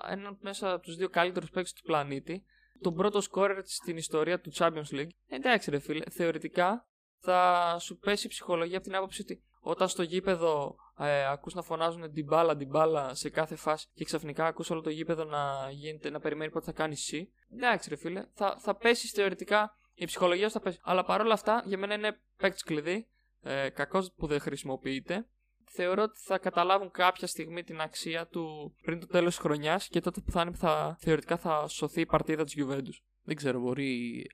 [0.10, 2.46] ένα μέσα από τους δύο καλύτερους παίκτες του πλανήτη,
[2.82, 6.88] τον πρώτο σκόρερ στην ιστορία του Champions League, εντάξει, ρε φίλε, θεωρητικά
[7.20, 11.62] θα σου πέσει η ψυχολογία από την άποψη ότι όταν στο γήπεδο ε, ακούς να
[11.62, 15.70] φωνάζουν την μπάλα, την μπάλα σε κάθε φάση και ξαφνικά ακούς όλο το γήπεδο να,
[15.72, 17.32] γίνεται, να περιμένει πότε θα κάνει εσύ.
[17.54, 20.80] Εντάξει, ρε φίλε, θα, θα πέσεις θεωρητικά, η ψυχολογία σου θα πέσει.
[20.84, 23.08] Αλλά παρόλα αυτά, για μένα είναι παίκτης κλειδί.
[23.42, 25.28] Ε, Κακός που δεν χρησιμοποιείται.
[25.74, 30.00] Θεωρώ ότι θα καταλάβουν κάποια στιγμή την αξία του πριν το τέλος της χρονιάς και
[30.00, 33.04] τότε που θα είναι που θα, θεωρητικά θα σωθεί η παρτίδα της Juventus.
[33.24, 34.26] Δεν ξέρω, μπορεί.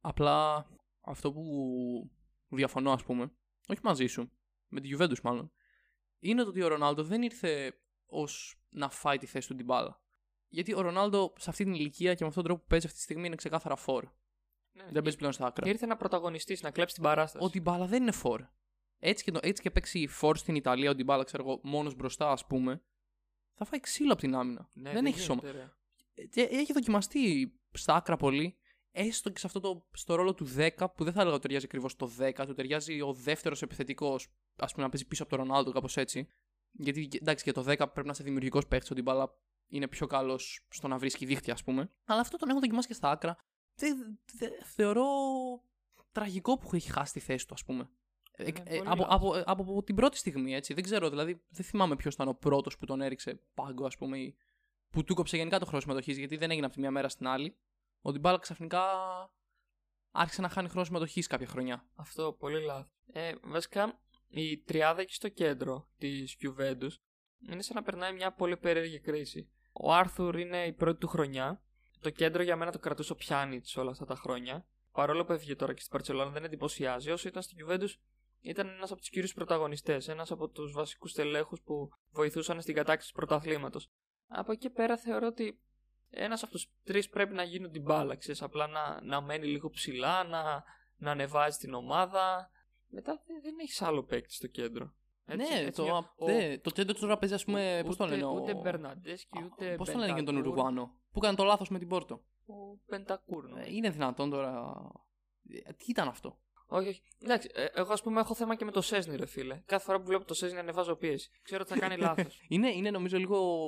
[0.00, 0.66] Απλά
[1.00, 1.44] αυτό που
[2.48, 3.32] διαφωνώ, ας πούμε,
[3.66, 4.32] όχι μαζί σου,
[4.68, 5.52] με τη Juventus μάλλον,
[6.18, 10.02] είναι το ότι ο Ρονάλντο δεν ήρθε ως να φάει τη θέση του την μπάλα.
[10.48, 12.98] Γιατί ο Ρονάλντο σε αυτή την ηλικία και με αυτόν τον τρόπο που παίζει αυτή
[12.98, 14.04] τη στιγμή είναι ξεκάθαρα φόρ.
[14.72, 15.68] Ναι, Δεν παίζει πλέον στα άκρα.
[15.68, 17.44] Ήρθε να πρωταγωνιστεί, να κλέψει την παράσταση.
[17.44, 18.42] Ο Ντιμπάλα δεν είναι φόρ.
[18.98, 22.30] Έτσι και, το, έτσι και παίξει φόρ στην Ιταλία, ο Ντιμπάλα, ξέρω εγώ, μόνος μπροστά,
[22.30, 22.82] ας πούμε,
[23.54, 24.70] θα φάει ξύλο από την άμυνα.
[24.72, 25.40] Ναι, δεν έχει σώμα.
[25.44, 25.58] γίνεται,
[26.14, 26.26] ρε.
[26.26, 28.56] Και έχει δοκιμαστεί στα άκρα πολύ,
[28.90, 31.64] έστω και σε αυτό το στο ρόλο του 10, που δεν θα έλεγα ότι ταιριάζει
[31.64, 35.46] ακριβώς το 10, του ταιριάζει ο δεύτερος επιθετικός, ας πούμε, να παίζει πίσω από τον
[35.46, 36.28] Ρονάλντο, κάπως έτσι.
[36.70, 39.34] Γιατί εντάξει, για το 10 πρέπει να είσαι δημιουργικός παίχτη, ο Ντιμπάλα
[39.68, 41.90] είναι πιο καλός στο να βρίσκει δίχτυα, ας πούμε.
[42.04, 43.36] Αλλά αυτό τον έχω δοκιμάσει και στα άκρα.
[43.74, 45.04] Δεν, δεν- θεωρώ
[46.12, 47.90] τραγικό που έχει χάσει τη θέση του, ας πούμε.
[48.36, 49.14] Ε, Ναι, ε, πολύ από, λάθος.
[49.14, 50.74] από, από, από την πρώτη στιγμή, έτσι.
[50.74, 54.18] Δεν ξέρω, δηλαδή, δεν θυμάμαι ποιος ήταν ο πρώτος που τον έριξε πάγκο, ας πούμε,
[54.18, 54.36] ή
[54.90, 57.26] που του κόψε γενικά το χρόνο συμμετοχής, γιατί δεν έγινε από τη μία μέρα στην
[57.26, 57.56] άλλη.
[58.00, 58.82] Ο Ντιμπάλα ξαφνικά
[60.10, 61.86] άρχισε να χάνει χρόνο συμμετοχής κάποια χρονιά.
[61.94, 62.90] Αυτό, πολύ λάθος.
[63.12, 66.90] Ε, βασικά, η τριάδα εκεί στο κέντρο της Juventus
[67.50, 69.50] είναι σαν να περνάει μια πολύ περίεργη κρίση.
[69.72, 71.62] Ο Άρθουρ είναι η πρώτη του χρονιά.
[72.00, 74.66] Το κέντρο για μένα το κρατούσε ο Πιάνιτς όλα αυτά τα χρόνια.
[74.92, 77.10] Παρόλο που έφυγε τώρα και στην Παρσελόνα, δεν εντυπωσιάζει.
[77.10, 77.88] Όσο ήταν στην Juventus,
[78.48, 80.08] ήταν ένας από τους κύριους πρωταγωνιστές.
[80.08, 83.90] Ένας από τους βασικούς τελέχου που βοηθούσαν στην κατάκτηση του πρωταθλήματος.
[84.28, 85.60] Από εκεί και πέρα θεωρώ ότι
[86.10, 88.16] ένας από τους τρεις πρέπει να γίνουν την μπάλα.
[88.16, 90.64] Ξέρεις, απλά να, να μένει λίγο ψηλά, να,
[90.96, 92.50] να ανεβάζει την ομάδα.
[92.88, 94.94] Μετά δεν, δεν έχεις άλλο παίκτη στο κέντρο.
[95.28, 98.04] Έτσι, ναι, έτσι, το, ο- ναι, το κέντρο του τώρα παίζει, ας πούμε, πώς το
[98.04, 98.28] ούτε- λένε.
[98.28, 98.60] Ούτε ο...
[98.60, 99.74] Μπερναντέσκι, ούτε.
[99.76, 102.14] Πώς το λένε για τον Μπεντακούρ, Ουρουγουάνο, που έκανε το λάθος με την Πόρτο.
[102.46, 103.48] Ο Πεντακούρ.
[103.48, 103.66] νομίζω.
[103.66, 104.72] Ε, είναι δυνατόν τώρα.
[105.64, 107.02] Ε, Τι ήταν αυτό; Όχι, όχι.
[107.22, 109.62] Εντάξει, ε, εγώ ας πούμε έχω θέμα και με το Σέσνη, ρε φίλε.
[109.66, 111.30] Κάθε φορά που βλέπω το Σέσνη ανεβάζω πίεση.
[111.42, 112.40] Ξέρω ότι θα κάνει λάθος.
[112.48, 113.58] Είναι, είναι νομίζω λίγο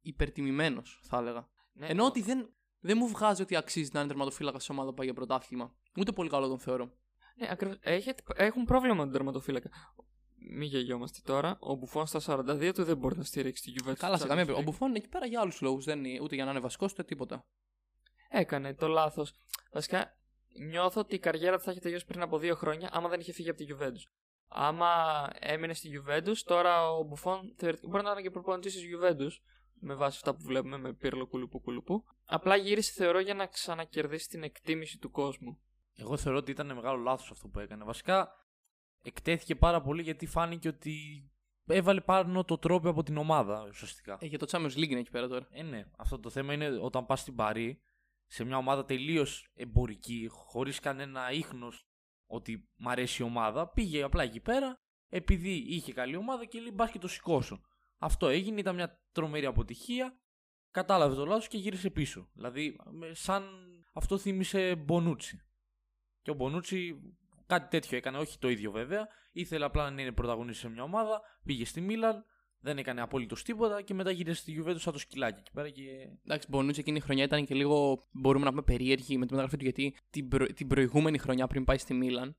[0.00, 1.48] υπερτιμημένος, θα έλεγα.
[1.72, 4.88] ναι, Ενώ ο- ότι δεν, δεν μου βγάζει ότι αξίζει να είναι τερματοφύλακας σε ομάδα
[4.88, 5.74] που πάει για πρωτάθλημα.
[5.96, 6.92] Ούτε πολύ καλό τον θεωρώ.
[7.36, 7.76] Ναι, ακριβώς.
[7.80, 9.70] Έχετε- έχουν πρόβλημα με τον τερματοφύλακα.
[10.54, 11.56] Μην γελιόμαστε τώρα.
[11.60, 13.94] Ο Μπουφόν στα 42 του δεν μπορεί να στηρίξει τη Juventus.
[13.96, 14.52] Καλά, σε στο καμία Champions περίπτωση.
[14.52, 14.64] Ο League.
[14.64, 15.86] Μπουφόν είναι εκεί πέρα για άλλους λόγους.
[16.22, 17.46] Ούτε για να είναι βασικός, ούτε τίποτα.
[18.28, 19.32] Έκανε το λάθος.
[19.72, 20.16] Βασικά,
[20.52, 23.32] νιώθω ότι η καριέρα του θα είχε τελειώσει πριν από δύο χρόνια άμα δεν είχε
[23.32, 24.10] φύγει από τη Juventus.
[24.48, 24.88] Άμα
[25.38, 29.30] έμεινε στη Juventus, τώρα ο Μπουφόν θεωρητικά μπορεί να είναι και προπονητής της Juventus.
[29.84, 32.04] Με βάση αυτά που βλέπουμε με πύρλο κουλουπού κουλουπού.
[32.24, 35.60] Απλά γύρισε, θεωρώ, για να ξανακερδίσει την εκτίμηση του κόσμου.
[35.96, 37.84] Εγώ θεωρώ ότι ήταν μεγάλο λάθος αυτό που έκανε.
[37.84, 38.32] Βασικά
[39.02, 41.26] εκτέθηκε πάρα πολύ γιατί φάνηκε ότι
[41.66, 44.18] έβαλε πάνω το τρόπο από την ομάδα ουσιαστικά.
[44.20, 45.48] Ε, για το Champions League είναι εκεί πέρα τώρα.
[45.50, 45.84] Ε, ναι.
[45.96, 47.80] Αυτό το θέμα είναι όταν πας στην Παρή
[48.32, 51.86] σε μια ομάδα τελείως εμπορική, χωρίς κανένα ίχνος
[52.26, 56.70] ότι μ' αρέσει η ομάδα, πήγε απλά εκεί πέρα επειδή είχε καλή ομάδα και λέει
[56.74, 57.60] μπα και το σηκώσω.
[57.98, 60.20] Αυτό έγινε, ήταν μια τρομερή αποτυχία.
[60.70, 62.28] Κατάλαβε το λάθος και γύρισε πίσω.
[62.32, 63.44] Δηλαδή, με- σαν
[63.92, 65.40] αυτό θύμισε Μπονούτσι.
[66.22, 67.00] Και ο Μπονούτσι
[67.46, 69.08] κάτι τέτοιο έκανε, όχι το ίδιο βέβαια.
[69.32, 72.24] Ήθελε απλά να είναι πρωταγωνιστής σε μια ομάδα, πήγε στη Μίλαν,
[72.62, 75.82] δεν έκανε απολύτω τίποτα και μετά γύρισε στη Juventus σαν το σκυλάκι εκεί πέρα και.
[76.24, 79.56] Εντάξει, Μπονούτσι εκείνη η χρονιά ήταν και λίγο, μπορούμε να πούμε, περίεργη με τη μεταγραφή
[79.56, 82.36] του γιατί την, προ- την προηγούμενη χρονιά πριν πάει στη Μίλαν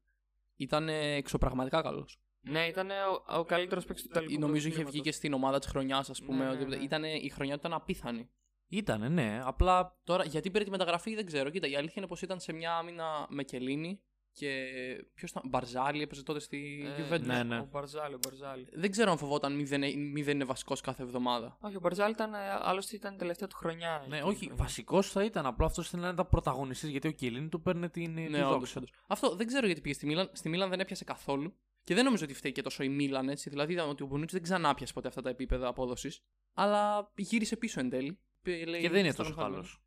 [0.55, 2.17] ήταν ε, εξωπραγματικά καλός.
[2.41, 4.39] Ναι, ήταν ο, ο καλύτερος παίκτης του Ιταλικού.
[4.39, 5.12] Νομίζω είχε βγει πρωταθλήματος.
[5.12, 6.43] και στην ομάδα της χρονιάς, ας πούμε.
[6.43, 6.83] Ναι, ότι ναι, ναι.
[6.83, 8.29] Ήταν, η χρονιά του ήταν απίθανη.
[8.67, 11.49] Ήτανε, ναι, απλά Τώρα, γιατί πήρε τη μεταγραφή δεν ξέρω.
[11.49, 14.01] Κοίτα, η αλήθεια είναι πως ήταν σε μια άμυνα με Κελίνη
[14.34, 14.65] και.
[15.13, 15.43] Ποιος ήταν.
[15.46, 17.22] Μπαρζάλι έπαιζε τότε στη Ε, Juventus.
[17.22, 17.60] ναι, ναι.
[17.60, 18.67] Ο Μπαρζάλι, ο Μπαρζάλι.
[18.74, 21.58] Δεν ξέρω αν φοβόταν μη δεν, μη δεν είναι βασικός κάθε εβδομάδα.
[21.62, 24.06] Όχι, ο Μπαρζάλι ήταν, ε, άλλωστε ήταν η τελευταία του χρονιά.
[24.10, 24.28] Ναι, εκεί.
[24.28, 25.46] όχι, βασικός θα ήταν.
[25.46, 28.52] Απλά αυτός ήθελε να ήταν πρωταγωνιστή γιατί ο Κιλίνη του παίρνει την, τη Ναι, όντως,
[28.52, 28.74] δόξα.
[28.78, 28.91] όντως.
[29.08, 30.30] Αυτό δεν ξέρω γιατί πήγε στη Μίλαν.
[30.34, 31.56] Στη Μίλαν δεν έπιασε καθόλου.
[31.84, 33.50] Και δεν νομίζω ότι φταίει και τόσο η Μίλαν έτσι.
[33.50, 36.19] Δηλαδή είδαμε ότι ο Μπονούτσι δεν ξανά πιασε ποτέ αυτά τα επίπεδα απόδοσης.
[36.54, 38.19] Αλλά γύρισε πίσω εν τέλει.
[38.41, 39.54] Πει- λέει, Και δεν είναι «Στον τόσο χαμένο».
[39.56, 39.83] καλός.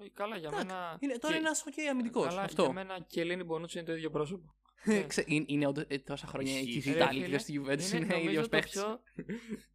[0.00, 0.96] Όχι, καλά, για Εντάξει, μένα.
[1.00, 2.26] Είναι, τώρα και- είναι ένας οκ αμυντικός.
[2.26, 2.62] Καλά, Αυτό.
[2.62, 4.54] Για μένα και Ελλήνη Μπονούτσι είναι το ίδιο πρόσωπο.
[4.84, 5.02] Ναι.
[5.06, 6.68] Ξε- είναι, είναι όντως- ε, τόσα χρόνια Ισχύει.
[6.70, 8.70] εκεί στη Ρε Ιταλία φίλε, και στη Juventus είναι, νομίζω ίδιος το παίχτη.
[8.70, 9.00] πιο,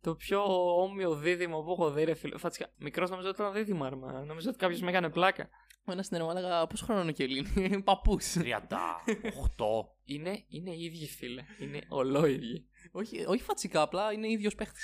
[0.02, 0.44] το πιο
[0.82, 2.38] όμοιο δίδυμο που έχω δει, ρε φίλε.
[2.38, 4.12] Φατσικά, μικρός νομίζω ότι ήταν δίδυμα, ρε, μα.
[4.24, 5.50] Νομίζω ότι κάποιος με έκανε πλάκα.
[5.86, 7.82] Ένας στην Ελλάδα έλεγα πόσο χρόνο είναι ο Κελίνη.
[7.84, 8.36] Παππούς.
[8.38, 8.44] 38.
[10.06, 11.44] Είναι, είναι ίδιοι, φίλε.
[11.60, 12.68] Είναι ολόιδιοι.
[12.92, 14.80] όχι, όχι φατσικά, απλά είναι ίδιος παίχτη.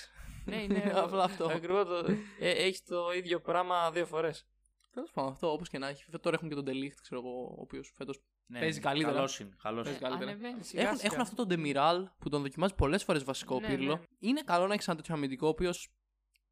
[0.46, 0.92] ναι, είναι.
[0.96, 1.46] Απλά αυτό.
[1.46, 2.06] Ακριβώς το.
[2.40, 4.48] Ε, έχεις το ίδιο πράγμα δύο φορές.
[4.94, 6.04] Τέλος πάντων, αυτό όπως και να έχει.
[6.06, 9.14] Βέβαια, Τώρα έχουν και τον Delict, ξέρω εγώ, ο οποίος φέτος Ναι, Παίζει καλύτερα.
[9.14, 9.56] Καλός είναι.
[9.62, 10.08] Καλός Παίζει είναι.
[10.10, 10.32] καλύτερα.
[10.32, 11.10] Ανεβαίνει σιγά Έχουν, σιγά.
[11.12, 13.96] έχουν αυτόν τον Demiral που τον δοκιμάζει πολλές φορές βασικό Ναι, πύρλο.
[13.96, 14.02] ναι.
[14.20, 15.94] Είναι καλό να έχεις ένα τέτοιο αμυντικό, ο οποίος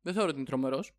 [0.01, 0.91] δεν θεωρώ ότι είναι τρομερός.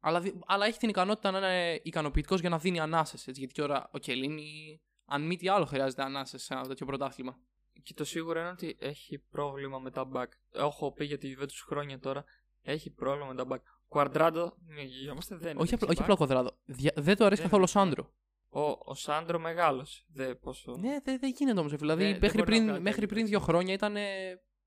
[0.00, 3.24] Αλλά, δι- αλλά έχει την ικανότητα να είναι ικανοποιητικός για να δίνει ανάσες.
[3.26, 7.38] Γιατί τώρα ο Κελίνη, αν μη τι άλλο, χρειάζεται ανάσες σε ένα τέτοιο πρωτάθλημα.
[7.82, 10.26] Και το σίγουρο είναι ότι έχει πρόβλημα με τα back.
[10.52, 12.24] Έχω πει για τη Juventus χρόνια τώρα.
[12.62, 13.62] Έχει πρόβλημα με τα back.
[13.90, 16.02] Κουαρντράντο, μην γελιόμαστε, δεν Όχι, είναι απλά, όχι back.
[16.02, 16.50] απλά ο Κοδράδο.
[16.64, 18.12] Δια- Δεν το αρέσει Δεν καθόλου ο είναι Σάντρο.
[18.48, 20.06] Ο, ο Σάντρο μεγάλος.
[20.12, 20.76] Δεν πόσο.
[20.78, 21.72] Ναι, δεν δεν γίνεται όμως.
[21.74, 23.38] Δηλαδή, Δεν- δεν μέχρι, μπορεί να πριν, βγάλει μέχρι πριν καλύτερα.
[23.38, 23.96] δύο χρόνια ήταν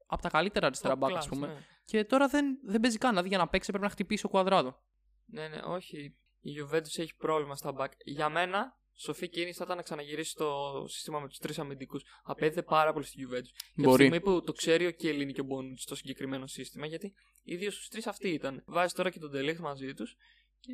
[0.05, 1.47] από τα καλύτερα αριστερά Top back, ας class, πούμε.
[1.47, 1.53] ναι.
[1.85, 3.09] Και τώρα δεν, δεν παίζει καν.
[3.09, 4.81] Δηλαδή, για να παίξει πρέπει να χτυπήσει ο Κουαδράδο.
[5.25, 6.15] Ναι, ναι, όχι.
[6.39, 7.87] Η Juventus έχει πρόβλημα στα back.
[8.03, 12.03] Για μένα, σοφή κίνηση θα ήταν να ξαναγυρίσει στο σύστημα με τους τρεις αμυντικούς.
[12.23, 13.27] Απέδιδε πάρα πολύ στη Juventus.
[13.29, 14.03] Και από τη Μπορεί.
[14.05, 17.71] στιγμή που το ξέρει ο Κιελίνη και ο Μπονούτσι στο συγκεκριμένο σύστημα, γιατί οι δύο
[17.71, 18.63] στους τρεις αυτοί ήταν.
[18.65, 20.15] Βάζει τώρα και τον Τελίχ μαζί τους.
[20.59, 20.71] Και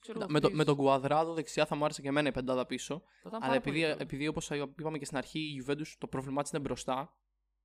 [0.00, 2.66] ξέρω, Με, το, αυτοί με τον Κουαδράδο δεξιά θα μου άρεσε και εμένα η πεντάδα
[2.66, 2.98] πίσω.
[3.22, 4.02] θα ήταν Αλλά πάρα επειδή, πολύ καλό.
[4.02, 7.16] επειδή όπως είπαμε και στην αρχή, η Juventus το πρόβλημά της είναι μπροστά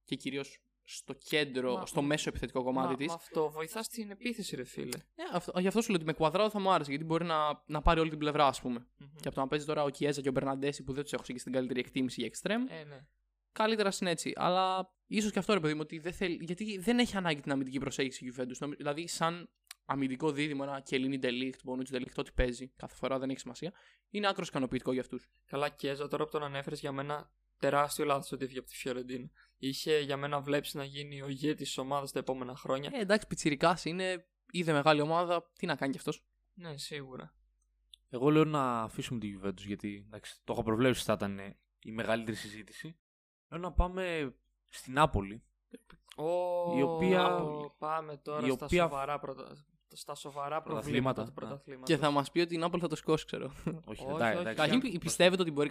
[0.05, 3.07] και κυρίως στο κέντρο, Μα- στο μέσο επιθετικό κομμάτι Μα- της.
[3.07, 4.97] μα αυτό βοηθάς στην επίθεση, ρε φίλε.
[5.15, 7.63] Ναι, αυτό, γι' αυτό σου λέω ότι με Κουαδράδο θα μου άρεσε γιατί μπορεί να,
[7.65, 8.87] να πάρει όλη την πλευρά, ας πούμε.
[8.97, 9.07] Μμμ.
[9.21, 11.23] Και από το να παίζει τώρα ο Κιέζα και ο Μπερναντέση που δεν τους έχω
[11.23, 13.07] και στην καλύτερη εκτίμηση για εξτρέμ, Ε, ναι.
[13.51, 14.33] καλύτερα είναι έτσι.
[14.35, 17.51] Αλλά ίσως και αυτό ρε παιδί μου, ότι δεν θέλει, γιατί δεν έχει ανάγκη την
[17.51, 18.57] αμυντική προσέγγιση η Juventus.
[18.59, 19.49] Νομι- Δηλαδή, σαν
[19.85, 23.73] αμυντικό δίδυμο, ένα Κελίνι Ντελίχτ, Μπονούτσι Ντελίχτ, ό,τι παίζει κάθε φορά δεν έχει σημασία,
[24.09, 25.29] είναι άκρος ικανοποιητικό για αυτούς.
[25.45, 27.31] Καλά, Κέζα, τώρα που τον ανέφερες για μένα,
[27.69, 29.29] τεράστιο λάθος ότι έφυγε από τη Φιωρεντίνα.
[29.57, 32.89] Είχε για μένα βλέψει να γίνει ο ηγέτης της ομάδας τα επόμενα χρόνια.
[32.93, 36.25] Ε, εντάξει, πιτσυρικά είναι, είδε μεγάλη ομάδα, τι να κάνει κι αυτός.
[36.53, 37.33] Ναι, σίγουρα.
[38.09, 41.57] Εγώ λέω να αφήσουμε τη Juventus γιατί εντάξει, το έχω προβλέψει ότι θα ήταν ε,
[41.79, 42.97] η μεγαλύτερη συζήτηση.
[43.49, 44.35] Λέω να πάμε
[44.69, 45.43] στην Νάπολη.
[46.15, 46.25] Ο...
[46.77, 49.65] Η οποία- Ω, Πάμε τώρα η στα, οποία- σοβαρά προτα...
[49.95, 50.83] στα σοβαρά Πρωταθλήματα.
[50.83, 51.33] προβλήματα του Α.
[51.33, 51.95] πρωταθλήματος.
[51.95, 53.45] Και θα μας πει ότι η Νάπολη θα το σηκώσει, ξέρω.
[53.65, 54.31] Όχι, Όχι, εντάξει, όχι.
[54.31, 54.43] εντάξει.
[54.43, 55.69] Καταρχήν, για- πι- πιστεύετε ότι μπορεί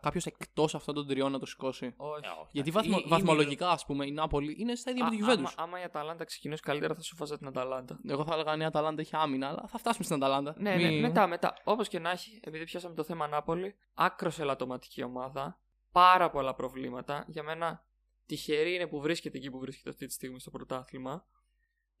[0.00, 1.94] κάποιος εκτός αυτών των τριών να το σηκώσει.
[1.96, 2.20] Όχι.
[2.24, 2.88] Ε, όχι, Γιατί εντάξει.
[2.88, 5.36] βαθμο, Ή- ή βαθμολογικά, ας πούμε, η Νάπολη είναι στα ίδια με τη Α- Juventus.
[5.38, 8.00] άμα, άμα η Αταλάντα ξεκινήσει καλύτερα, θα σου βάζα την Αταλάντα.
[8.08, 10.54] Εγώ θα έλεγα αν η Αταλάντα έχει άμυνα, αλλά θα φτάσουμε στην Αταλάντα.
[10.58, 11.54] Ναι, Μη- ναι, μετά, μετά.
[11.64, 15.58] Όπως και να έχει, επειδή πιάσαμε το θέμα Νάπολη, άκρος ελαττωματική ομάδα.
[15.92, 17.24] Πάρα πολλά προβλήματα.
[17.28, 17.84] Για μένα,
[18.26, 21.24] τυχερή είναι που βρίσκεται εκεί που βρίσκεται αυτή τη στιγμή στο πρωτάθλημα.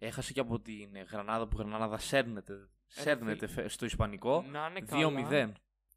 [0.02, 2.54] Έχασε και από την ε, Γρανάδα που η Γρανάδα σέρνεται,
[2.86, 4.42] σέρνεται φε- στο Ισπανικό.
[4.42, 5.28] Να είναι καλά.
[5.30, 5.52] 2-0.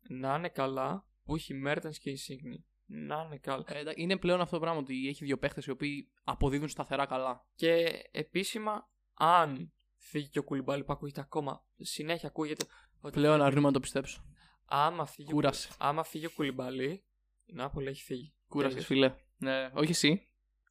[0.10, 2.66] Να είναι καλά που έχει Μέρτενς και η Σίγνη.
[2.86, 3.63] Να είναι καλά.
[3.68, 7.06] Ε, εντάξει, είναι πλέον αυτό το πράγμα ότι έχει δύο παίχτες οι οποίοι αποδίδουν σταθερά
[7.06, 7.46] καλά.
[7.56, 12.66] Και επίσημα, αν φύγει και ο Κουλιμπάλη που ακούγεται ακόμα, συνέχεια ακούγεται.
[13.02, 14.26] Ότι Πλέον αρνούμε να το πιστέψω.
[14.66, 15.70] άμα φύγει, ο- Κούρασε.
[15.80, 17.04] άμα φύγει ο Κουλιμπάλη,
[17.46, 18.34] η Νάπολη έχει φύγει.
[18.48, 18.88] Κούρασες, Τέλος.
[18.88, 19.16] φίλε.
[19.38, 20.28] Ναι, όχι εσύ.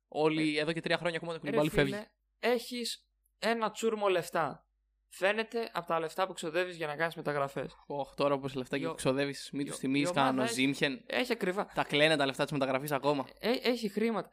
[0.08, 2.06] Όλοι εδώ και τρία χρόνια ακόμα το Ε, Ρε κουμπάλι φίλε, φεύγει.
[2.38, 3.06] Έχεις
[3.42, 4.66] ένα τσούρμο λεφτά.
[5.08, 7.76] Φαίνεται από τα λεφτά που ξοδεύεις για να κάνεις μεταγραφές.
[7.86, 10.28] Οχ, τώρα όπως λεφτά και Η ο- ξοδεύεις, μην η του ο- θυμίσει η κανέναν
[10.34, 11.02] ομάδα ο έχει- Ζήμχεν.
[11.06, 11.66] Έχει ακριβά.
[11.74, 13.26] Τα κλαίνε τα λεφτά της μεταγραφής ακόμα.
[13.38, 14.28] Ε, έχει χρήματα.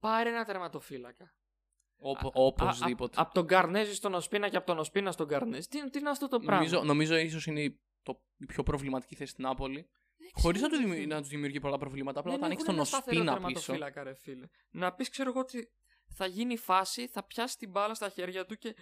[0.00, 1.34] Πάρε ένα τερματοφύλακα.
[2.32, 3.20] Οπωσδήποτε.
[3.20, 5.68] Από τον Καρνέζη στον Οσπίνα και από τον Οσπίνα στον Καρνέζη.
[5.68, 9.14] Τι, τι είναι αυτό το πράγμα; Νομίζω, νομίζω ίσως είναι η- το, η πιο προβληματική
[9.14, 9.88] θέση στην Νάπολη.
[10.32, 12.20] Χωρίς να, του δημιου- να τους δημιουργεί πολλά προβλήματα.
[12.20, 13.42] Απλά Δεν όταν έχει έχουν τον ένα σταθερό Οσπίνα πίσω.
[13.72, 14.46] τερματοφύλακα, ρε φίλε.
[14.70, 15.70] Να πεις, ξέρω εγώ, ότι
[16.14, 18.74] θα γίνει φάση, θα πιάσει την μπάλα στα χέρια του και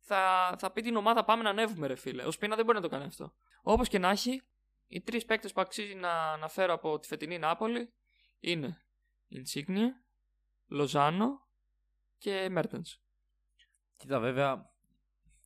[0.00, 2.22] θα, θα πει την ομάδα πάμε να ανέβουμε, ρε φίλε.
[2.22, 3.32] Ο Σπίνα δεν μπορεί να το κάνει αυτό.
[3.62, 4.42] Όπως και να έχει,
[4.86, 7.92] οι τρεις παίκτες που αξίζει να αναφέρω από τη φετινή Νάπολη
[8.40, 8.82] είναι
[9.30, 9.86] Insigne,
[10.66, 11.46] Λοζάνο
[12.18, 12.98] και Μέρτενς.
[13.96, 14.70] Κοίτα, βέβαια,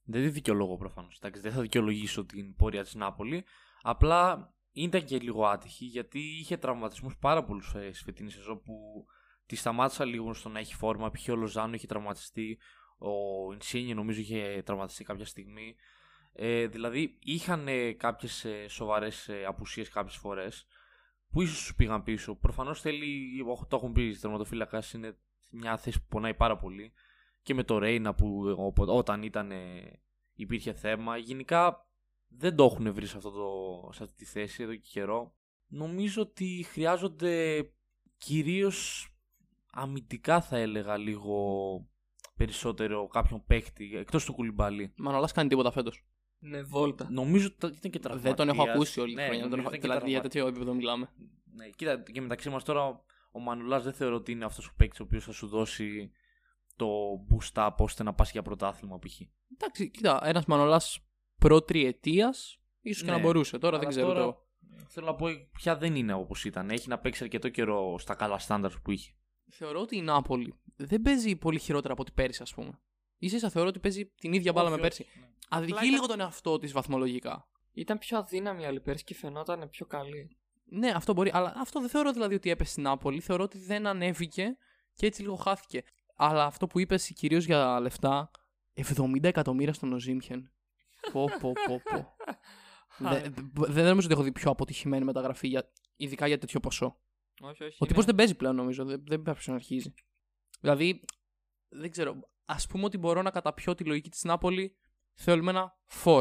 [0.05, 1.19] δεν τη δικαιολόγω προφανώς.
[1.21, 3.45] Δεν θα δικαιολογήσω την πορεία της Νάπολη.
[3.83, 9.05] Απλά ήταν και λίγο άτυχη γιατί είχε τραυματισμούς πάρα πολλούς στη φετινή σεζόν που
[9.47, 11.11] τη σταμάτησα λίγο στο να έχει φόρμα.
[11.11, 11.29] Π.χ.
[11.29, 12.59] ο Λοζάνο είχε τραυματιστεί,
[12.99, 15.75] ο Ινσίνι νομίζω είχε τραυματιστεί κάποια στιγμή.
[16.33, 20.67] Ε, δηλαδή είχαν κάποιες σοβαρές απουσίες κάποιες φορές
[21.31, 22.35] που ίσως τους πήγαν πίσω.
[22.35, 25.17] Προφανώς θέλει, ό, το έχουν πει, τερματοφύλακα είναι
[25.51, 26.93] μια θέση που πονάει πάρα πολύ
[27.43, 28.45] και με το Ρέινα που
[28.77, 30.01] ο- όταν ήταν ε,
[30.35, 31.17] υπήρχε θέμα.
[31.17, 31.89] Γενικά
[32.29, 35.35] δεν το έχουν βρει σε, αυτό το, σε αυτή τη θέση εδώ και καιρό.
[35.67, 37.65] Νομίζω ότι χρειάζονται
[38.17, 39.09] κυρίως
[39.75, 41.37] αμυντικά θα έλεγα λίγο
[42.37, 44.93] περισσότερο κάποιον παίχτη εκτός του κουλιμπαλί.
[44.97, 46.05] Μανολά κάνει τίποτα φέτος.
[46.39, 47.09] Ναι, βόλτα.
[47.11, 48.37] Νομίζω ότι ήταν και τραυματίας.
[48.37, 49.41] Δεν τον έχω ακούσει όλη τη Ναι, χρονιά.
[49.43, 51.09] δεν τον νομίζω έχω- ήταν και Δηλαδή για τραυμα- τέτοιο επίπεδο μιλάμε.
[51.57, 55.01] Ναι, κοίτα, και μεταξύ μας τώρα ο Μανουλάς δεν θεωρώ ότι είναι αυτός ο παίκτης
[55.01, 56.11] ο οποίος θα σου δώσει
[56.77, 56.87] το
[57.31, 59.21] boost up ώστε να πας για πρωτάθλημα π.χ.
[59.53, 60.81] Εντάξει, κοίτα, ένας Μανολά
[61.39, 62.35] προ-τριετία
[62.81, 63.17] ίσως και Ναι.
[63.17, 63.59] να μπορούσε.
[63.59, 64.13] Τώρα δεν Αλλά ξέρω.
[64.13, 64.43] τώρα- το-
[64.89, 66.71] Θέλω να πω πια δεν είναι όπως ήταν.
[66.71, 69.13] Έχει να παίξει αρκετό καιρό στα καλά στάνταρ που είχε.
[69.57, 72.79] Θεωρώ ότι η Νάπολη δεν παίζει πολύ χειρότερα από ό,τι πέρυσι, ας πούμε.
[73.19, 75.03] σα ίσα θεωρώ ότι παίζει την ίδια μπάλα με Όχι, πέρσι.
[75.03, 75.27] όχι, ναι.
[75.49, 77.49] Αδικεί Απλά λίγο ήταν- τον εαυτό της βαθμολογικά.
[77.73, 80.37] Ήταν πιο αδύναμη άλλη πέρσι και φαινόταν πιο καλή.
[80.65, 81.31] Ναι, αυτό μπορεί.
[81.35, 83.21] Αλλά αυτό δεν θεωρώ δηλαδή ότι έπεσε στην Νάπολη.
[83.21, 84.57] Θεωρώ ότι δεν ανέβηκε
[84.95, 85.83] και έτσι λίγο χάθηκε.
[86.17, 88.31] Αλλά αυτό που είπες κυρίως για λεφτά,
[88.75, 90.51] 70 εκατομμύρια στον Οζήμχεν.
[91.13, 92.15] πω, πω, πω, πω.
[93.11, 93.21] Δε-
[93.53, 96.97] δε- δεν νομίζω ότι έχω δει πιο αποτυχημένη μεταγραφή, για, ειδικά για τέτοιο ποσό.
[97.41, 97.77] Όχι, όχι.
[97.81, 98.85] Ο τύπος είναι- δεν παίζει πλέον νομίζω.
[98.85, 99.95] Δεν, δεν πρέπει να αρχίζει.
[100.61, 101.05] Δηλαδή,
[101.69, 102.29] δεν ξέρω.
[102.45, 104.77] Α πούμε ότι μπορώ να καταπιώ τη λογική της Νάπολη
[105.15, 106.21] θέλουμε ένα 4.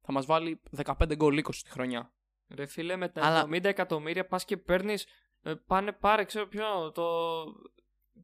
[0.00, 2.12] Θα μας βάλει 15 γκολ 20 τη χρονιά.
[2.48, 5.06] Ρε φίλε, με τα Αλλά- 70 εκατομμύρια πας και παίρνεις.
[5.66, 6.92] πάνε πάρε, ξέρω ποιο.
[6.92, 7.04] Το,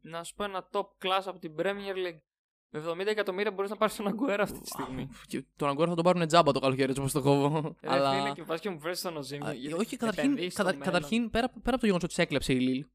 [0.01, 2.21] να σου πω ένα top class από την Premier League.
[2.71, 5.09] Με 70 εκατομμύρια μπορείς να πάρεις τον Αγκουέρα αυτή τη στιγμή.
[5.27, 7.77] Και τον Αγκόρα θα τον πάρουν τζάμπα το καλοκαίρι, έτσι όπως το κόβω.
[7.81, 8.13] Ρε Αλλά...
[8.13, 9.45] φίλε, και πας και μου φέρεις τον Οζήμ.
[9.45, 12.87] Α, όχι, καταρχήν, κατα- καταρχήν πέρα, πέρα από το γεγονός ότι σε έκλεψε η Λίλ.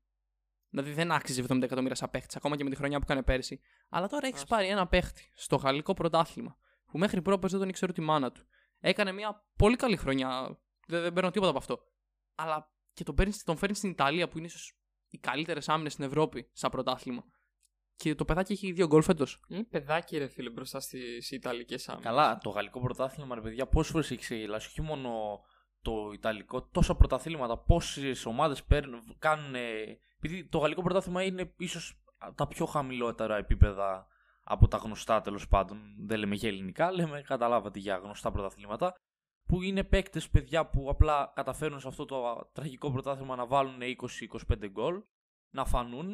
[0.69, 3.61] Δηλαδή δεν άξιζε 70 εκατομμύρια σαν παίχτης, ακόμα και με τη χρονιά που έκανε πέρσι.
[3.89, 4.47] Αλλά τώρα έχεις Άσο.
[4.47, 8.41] πάρει ένα παίχτη στο γαλλικό πρωτάθλημα που μέχρι πρόπερ δεν τον ήξερε τη μάνα του.
[8.79, 10.59] Έκανε μια πολύ καλή χρονιά.
[10.87, 11.79] Δεν, δεν παίρνω τίποτα από αυτό.
[12.35, 14.77] Αλλά και τον, παίρνεις, τον φέρνεις στην Ιταλία που είναι ίσως
[15.09, 17.23] οι καλύτερες άμυνες στην Ευρώπη σαν πρωτάθλημα.
[18.01, 19.39] Και το παιδάκι έχει δύο γκολ φέτος.
[19.47, 22.09] Είναι παιδάκι, ρε φίλε, μπροστά στις Ιταλικές άμυνες.
[22.09, 24.67] Καλά, το γαλλικό πρωτάθλημα, ρε παιδιά, πόσες φορές έχει ξεγελάσει.
[24.67, 25.39] Όχι μόνο
[25.81, 28.63] το ιταλικό, τόσα πρωταθλήματα, πόσες ομάδες
[29.19, 29.55] κάνουν.
[30.17, 32.03] Επειδή το γαλλικό πρωτάθλημα είναι ίσως
[32.35, 34.07] τα πιο χαμηλότερα επίπεδα
[34.43, 35.79] από τα γνωστά τέλος πάντων.
[36.05, 38.95] Δεν λέμε για ελληνικά, λέμε καταλάβατε για γνωστά πρωταθλήματα.
[39.47, 43.79] Που είναι παίκτες, παιδιά, που απλά καταφέρουν σε αυτό το τραγικό πρωτάθλημα να βάλουν
[44.49, 45.03] 20-25 γκολ,
[45.49, 46.11] να φανούν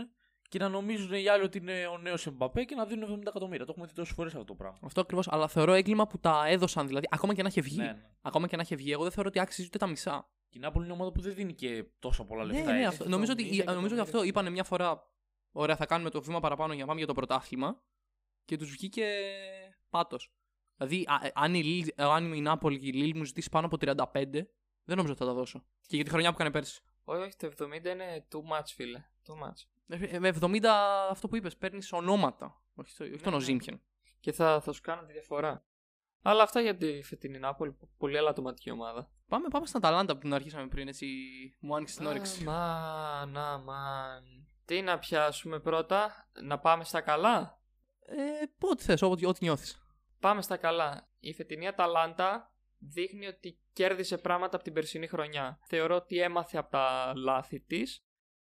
[0.48, 3.66] και να νομίζουν οι άλλοι ότι είναι ο νέος Εμπαπέ και να δίνουν 70 εκατομμύρια.
[3.66, 4.80] Το έχουμε δει τόσες φορές αυτό το πράγμα.
[4.84, 5.28] Αυτό ακριβώς.
[5.28, 6.88] Αλλά θεωρώ έγκλημα που τα έδωσαν.
[6.88, 7.78] Δηλαδή, ακόμα και να είχε βγει.
[7.78, 8.10] Ναι, ναι.
[8.22, 10.30] Ακόμα και να είχε βγει, εγώ δεν θεωρώ ότι άξιζε ούτε τα μισά.
[10.50, 12.72] Και η Νάπολη είναι ομάδα που δεν δίνει και τόσο πολλά Ναι, λεφτά.
[12.72, 12.88] ναι, έτσι.
[12.88, 13.10] αυτό.
[13.10, 14.30] Νομίζω, ότι, 70 νομίζω ότι αυτό εκατομμύρια.
[14.30, 15.12] είπανε μια φορά.
[15.52, 17.82] Ωραία, θα κάνουμε το βήμα παραπάνω για να πάμε για το πρωτάθλημα.
[18.46, 19.06] Και τους βγήκε
[19.90, 20.32] πάτος.
[20.78, 23.50] Δηλαδή, α, ε, αν η, Λίλ- ε, αν η Νάπολη και η Λίλ μου ζητήσει
[23.50, 24.48] πάνω από 35,
[24.84, 25.64] δεν νομίζω ότι θα τα δώσω.
[25.88, 26.82] Και για τη χρονιά που έκανε πέρσι.
[27.04, 29.04] Όχι, όχι, το 70 είναι too much, φίλε.
[29.28, 29.66] Too much.
[29.88, 30.60] Ε, ε, Με 70
[31.10, 32.62] αυτό που είπες, παίρνεις ονόματα.
[32.76, 33.38] Όχι, το- όχι τον ναι.
[33.38, 33.82] Οζήμχεν.
[34.20, 35.66] Και θα, θα σου κάνω τη διαφορά.
[36.22, 37.78] Αλλά αυτά για τη φετινή Νάπολη.
[37.98, 39.12] Πολύ ελαττωματική ομάδα.
[39.28, 41.08] Πάμε, πάμε στην Αταλάντα που την αρχίσαμε πριν, έτσι
[41.60, 42.42] μου άνοιξε την όρεξη.
[42.48, 44.24] Αμάν, αμάν.
[44.66, 47.62] Τι να πιάσουμε πρώτα, να πάμε στα καλά;
[48.06, 49.82] Ε, πότε θες, ό,τι, ό,τι νιώθεις.
[50.20, 51.10] Πάμε στα καλά.
[51.20, 55.60] Η φετινή Αταλάντα δείχνει ότι κέρδισε πράγματα από την περσινή χρονιά.
[55.68, 58.07] Θεωρώ ότι έμαθε από τα λάθη της.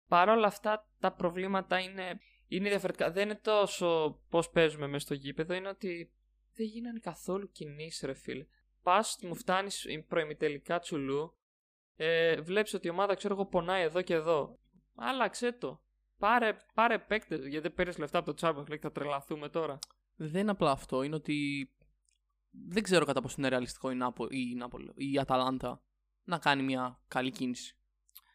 [0.08, 3.12] Παρ' όλα αυτά τα προβλήματα είναι, είναι διαφορετικά.
[3.12, 6.12] Δεν είναι τόσο πώς παίζουμε μέσα στο γήπεδο, είναι ότι
[6.54, 8.46] δεν γίνανε καθόλου κινήσεις, ρε φίλε.
[8.84, 11.38] Πας, μου φτάνεις προημιτελικά τσουλού,
[11.96, 14.60] ε, βλέπεις ότι η ομάδα, ξέρω εγώ, πονάει εδώ και εδώ.
[14.96, 15.82] Άλλαξε το.
[16.18, 19.80] Πάρε, πάρε παίκτες, γιατί δεν παίρνει λεφτά από το Champions League, θα τρελαθούμε τώρα.
[20.16, 21.04] Δεν είναι απλά αυτό.
[21.04, 21.70] Είναι ότι
[22.50, 25.82] δεν ξέρω κατά πόσο είναι ρεαλιστικό η, Νάπο, η, Νάπολη, η Αταλάντα
[26.24, 27.78] να κάνει μια καλή κίνηση.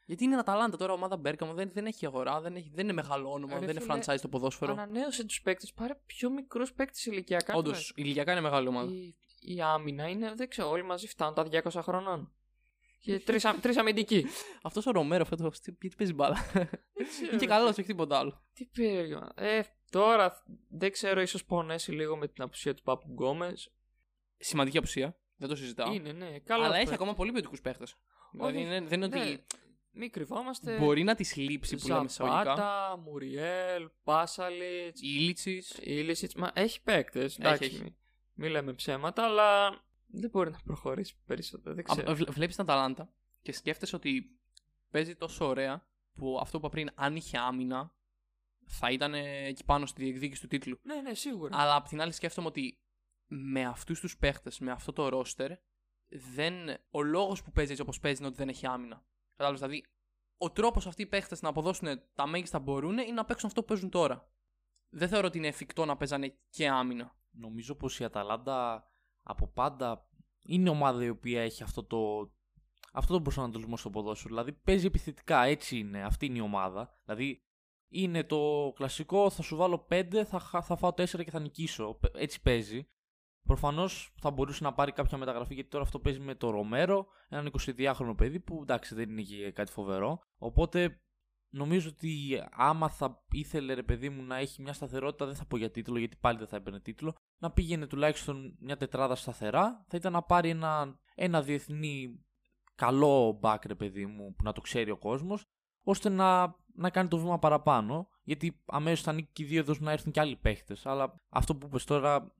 [0.04, 2.92] Γιατί είναι η Αταλάντα τώρα, ομάδα Μπέρκαμο, δεν, δεν έχει αγορά, δεν, έχει, δεν είναι
[2.92, 4.72] μεγάλο όνομα, Ρε δεν είναι φίλε, franchise το ποδόσφαιρο.
[4.72, 7.52] Ανανέωσε τους παίκτες, πάρε πιο μικρούς παίκτες ηλικιακά.
[7.54, 8.04] Όντως, τουλάχιστον.
[8.04, 8.92] ηλικιακά είναι μεγάλη ομάδα.
[8.92, 12.32] Η, η άμυνα είναι, δεν ξέρω, όλοι μαζί φτάνουν τα 200 χρονών.
[13.04, 14.26] Και τρεις τρεις αμυντικοί.
[14.62, 18.42] Αυτός ο Ρομέρο φέτο, γιατί παίζει μπάλα; Δεν είναι ξέρω, και καλός, όχι τίποτα άλλο.
[18.52, 19.28] Τι περίεργο.
[19.34, 19.60] Ε,
[19.90, 23.72] τώρα δεν ξέρω, ίσως πονέσει λίγο με την απουσία του Πάπου Γκόμες.
[24.36, 25.16] Σημαντική απουσία.
[25.36, 25.92] Δεν το συζητάω.
[25.92, 26.64] Είναι, ναι, καλά.
[26.64, 27.84] Αλλά έχει ακόμα πολύ ποιοτικούς παίχτε.
[28.32, 29.46] Δηλαδή Όχι, είναι- δεν είναι ναι, ότι
[29.94, 30.78] Μην κρυβόμαστε.
[30.78, 32.42] μπορεί να τη λείψει που λέμε εισαγωγικά.
[32.42, 35.78] Ζαπάτα, Μουριέλ, Πάσαλιτς, Ήλιτσις.
[35.82, 36.32] Ήλισιτ.
[36.32, 37.38] Μα έχει παίκτες.
[37.38, 37.82] Εντάξει, έχει.
[37.82, 37.94] μην,
[38.34, 39.70] μην λέμε ψέματα, αλλά
[40.06, 41.74] δεν μπορεί να προχωρήσει περισσότερο.
[41.74, 42.14] Δεν ξέρω.
[42.14, 44.38] Βλέπεις την Αταλάντα και σκέφτεσαι ότι
[44.90, 47.94] παίζει τόσο ωραία που αυτό που είπα πριν, αν είχε άμυνα,
[48.64, 50.78] θα ήταν ε, εκεί πάνω στη διεκδίκηση του τίτλου.
[50.82, 51.58] Ναι, ναι, σίγουρα.
[51.58, 52.78] Αλλά απ' την άλλη σκέφτομαι ότι
[53.26, 55.50] με αυτούς τους παίχτες, με αυτό το ρόστερ,
[56.08, 56.54] δεν...
[56.90, 59.04] ο λόγος που παίζει έτσι όπως παίζει είναι ότι δεν έχει άμυνα.
[59.42, 59.60] Κατάλαβες.
[59.60, 59.84] Δηλαδή,
[60.36, 63.60] ο τρόπος αυτοί οι παίχτες να αποδώσουν τα μέγιστα που μπορούν είναι να παίξουν αυτό
[63.60, 64.30] που παίζουν τώρα.
[64.94, 67.16] Δεν θεωρώ ότι είναι εφικτό να παίζανε και άμυνα.
[67.30, 68.90] Νομίζω πως η Αταλάντα
[69.22, 70.08] από πάντα
[70.42, 72.30] είναι ομάδα η οποία έχει αυτό το,
[72.92, 74.28] αυτό το προσανατολισμό στο ποδόσφαιρο.
[74.34, 77.00] Δηλαδή παίζει επιθετικά, έτσι είναι, αυτή είναι η ομάδα.
[77.04, 77.42] Δηλαδή
[77.88, 81.94] είναι το κλασικό, θα σου βάλω 5, θα, χα- θα φάω 4 και θα νικήσω.
[81.94, 82.88] Π- Έτσι παίζει.
[83.46, 87.50] Προφανώς θα μπορούσε να πάρει κάποια μεταγραφή γιατί τώρα αυτό παίζει με το Ρομέρο, έναν
[87.58, 90.20] 22χρονο παιδί που εντάξει δεν είναι και κάτι φοβερό.
[90.38, 91.00] Οπότε
[91.48, 95.56] νομίζω ότι άμα θα ήθελε ρε παιδί μου να έχει μια σταθερότητα, δεν θα πω
[95.56, 99.96] για τίτλο γιατί πάλι δεν θα έπαιρνε τίτλο, να πήγαινε τουλάχιστον μια τετράδα σταθερά, θα
[99.96, 102.24] ήταν να πάρει ένα, ένα διεθνή
[102.74, 105.44] καλό back ρε παιδί μου που να το ξέρει ο κόσμος
[105.82, 109.74] ώστε να, να κάνει το βήμα παραπάνω γιατί αμέσως θα ανήκει και οι δύο εδώ
[109.78, 112.34] να έρθουν και άλλοι παίχτες αλλά αυτό που είπες τώρα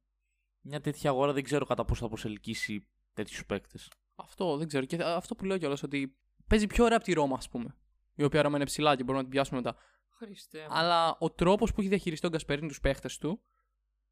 [0.63, 4.85] μια τέτοια αγορά δεν ξέρω κατά πόσο θα προσελκύσει τέτοιους παίκτες Αυτό δεν ξέρω.
[4.85, 7.77] Και αυτό που λέω κιόλας ότι παίζει πιο ωραία από τη Ρώμα, ας πούμε.
[8.15, 9.77] Η οποία Ρώμα είναι ψηλά και μπορούμε να την πιάσουμε μετά.
[10.17, 10.59] Χριστέ.
[10.61, 10.67] μου.
[10.71, 13.43] Αλλά ο τρόπος που έχει διαχειριστεί ο Γκασπερίνη τους παίχτες του,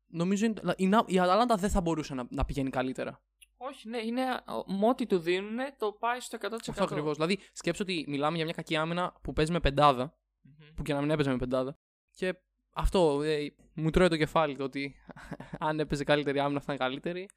[0.07, 3.23] νομίζω είναι, η, Να- η Αταλάντα δεν θα μπορούσε να, να πηγαίνει καλύτερα.
[3.57, 6.55] Όχι, ναι, είναι ο- με ό,τι του δίνουν το πάει στο 100%.
[6.69, 7.15] Αυτό ακριβώς.
[7.15, 10.75] Δηλαδή, σκέψω ότι μιλάμε για μια κακή άμυνα που παίζει με πεντάδα, Μμμ.
[10.75, 11.79] που και να μην έπαιζε με πεντάδα.
[12.15, 12.35] Και
[12.73, 14.95] αυτό ε, μου τρώει το κεφάλι το ότι
[15.59, 17.29] αν έπαιζε καλύτερη άμυνα θα είναι καλύτερη.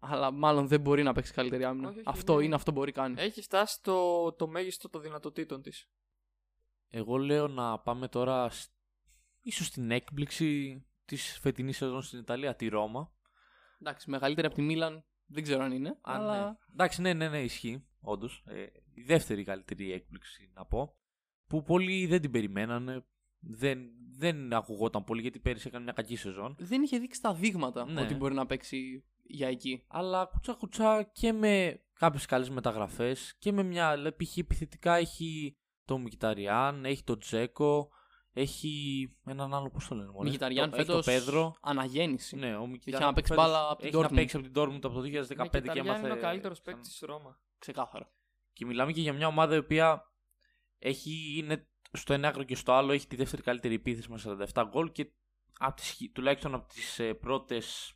[0.00, 1.88] Αλλά μάλλον δεν μπορεί να παίξει καλύτερη άμυνα.
[1.88, 3.14] Όχι, όχι, αυτό είναι- είναι αυτό που μπορεί κάνει.
[3.20, 5.88] Έχει φτάσει το, το μέγιστο των δυνατοτήτων της.
[6.88, 8.70] Εγώ λέω να πάμε τώρα σ-
[9.40, 13.12] ίσως στην έκπληξη της φετινής σεζόν στην Ιταλία, τη Ρώμα.
[13.80, 15.88] Εντάξει, μεγαλύτερη από τη Μίλαν δεν ξέρω αν είναι.
[16.02, 16.56] Αν, αλλά ναι.
[16.72, 18.42] Εντάξει, ναι, ναι, ναι, ισχύει, όντως.
[18.46, 18.62] Ε,
[18.94, 20.96] η δεύτερη καλύτερη έκπληξη, να πω,
[21.46, 23.04] που πολλοί δεν την περιμένανε.
[23.40, 23.78] Δεν,
[24.18, 26.56] δεν ακουγόταν πολύ γιατί πέρυσι έκανε μια κακή σεζόν.
[26.58, 28.00] δεν είχε δείξει τα δείγματα Ναι.
[28.00, 29.84] ότι μπορεί να παίξει για εκεί.
[29.88, 34.36] Αλλά κουτσά κουτσά και με κάποιες καλές μεταγραφές και με μια, δηλαδή, π.χ.
[34.36, 37.88] επιθετικά έχει το Μικηταριάν, έχει το Τζέκο,
[38.32, 38.72] έχει
[39.26, 41.04] έναν άλλο, πώς το λένε, μωρέ; Μιγιταριάν Το- έχει φέτος.
[41.04, 41.54] το Πέδρο.
[41.60, 42.36] Αναγέννηση.
[42.36, 44.14] Ναι, ο Είχε Μικηταριάν να παίξει φέτος μπάλα από την Έχει να Dortmund.
[44.14, 46.06] παίξει από την Dortmund από το 2015 και έμαθε...
[46.06, 47.40] είναι ο καλύτερος σαν- παίκτης της Ρώμα.
[47.58, 48.12] Ξεκάθαρα.
[48.52, 50.02] Και μιλάμε και για μια ομάδα η οποία
[50.78, 54.20] έχει, είναι στο ένα άκρο και στο άλλο έχει τη δεύτερη καλύτερη επίθεση με
[54.54, 55.10] 47 γκολ και
[55.58, 57.92] από τις, χι- τουλάχιστον από τις ε, πρώτες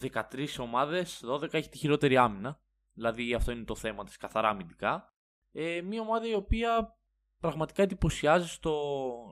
[0.00, 2.60] 13 ομάδες, 12 έχει τη χειρότερη άμυνα.
[2.92, 5.14] Δηλαδή αυτό είναι το θέμα της καθαρά αμυντικά.
[5.52, 6.98] Ε, μια ομάδα η οποία
[7.40, 8.74] πραγματικά εντυπωσιάζει στο,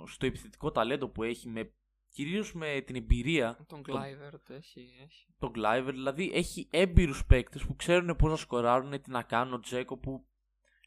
[0.07, 1.73] στο επιθετικό ταλέντο που έχει με,
[2.11, 4.81] κυρίως με την εμπειρία Τον Τον- Κλάιβερτ έχει.
[5.05, 5.27] έχει.
[5.39, 5.93] τον Κλάιβερ.
[5.95, 9.55] Δηλαδή έχει έμπειρους παίκτες που ξέρουν πώς να σκοράρουν, τι να κάνουν.
[9.55, 10.27] Ο Τζέκο που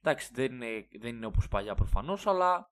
[0.02, 2.72] εντάξει δεν είναι, δεν είναι όπως παλιά προφανώς, αλλά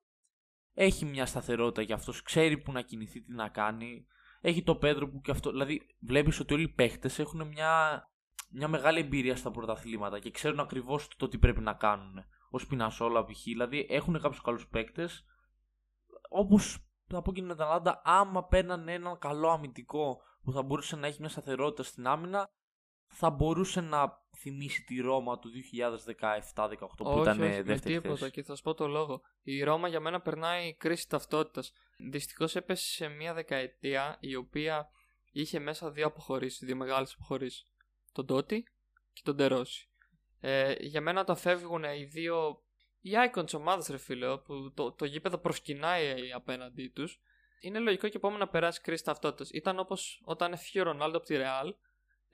[0.72, 2.22] έχει μια σταθερότητα για αυτός.
[2.22, 4.06] Ξέρει που να κινηθεί, τι να κάνει.
[4.40, 5.50] Έχει το Πέδρο που και αυτό.
[5.50, 8.02] Δηλαδή βλέπεις ότι όλοι οι παίκτες έχουν μια,
[8.50, 12.24] μια μεγάλη εμπειρία στα πρωταθλήματα και ξέρουν ακριβώς το τι πρέπει να κάνουν.
[12.50, 13.42] Ο Σπινασόλα π.χ.
[13.42, 15.24] Δηλαδή έχουν κάποιους καλούς παίκτες
[16.28, 21.06] όπως θα πω και την Αταλάντα, άμα παίρνανε έναν καλό αμυντικό που θα μπορούσε να
[21.06, 22.48] έχει μια σταθερότητα στην άμυνα,
[23.18, 25.50] θα μπορούσε να θυμίσει τη Ρώμα του
[26.20, 28.30] 2017-18 που όχι, ήταν όχι, ε, με δεύτερη τίποτα θέση.
[28.30, 29.22] και θα σου πω το λόγο.
[29.42, 31.72] Η Ρώμα για μένα περνάει κρίση ταυτότητας.
[32.10, 34.88] Δυστυχώς έπεσε σε μια δεκαετία η οποία
[35.32, 37.64] είχε μέσα δύο αποχωρήσεις, δύο μεγάλες αποχωρήσεις.
[38.12, 38.64] Τον Τότι
[39.12, 39.90] και τον Τερόση.
[40.40, 42.60] Ε, για μένα όταν φεύγουν οι δύο.
[43.00, 47.20] Οι icons ομάδα, ρε φίλε, που το, το γήπεδο προσκυνάει απέναντί τους,
[47.60, 49.50] είναι λογικό και επόμενα να περάσει κρίση ταυτότητας.
[49.50, 51.74] Ήταν όπως όταν έφυγε ο Ρονάλντο από τη Ρεάλ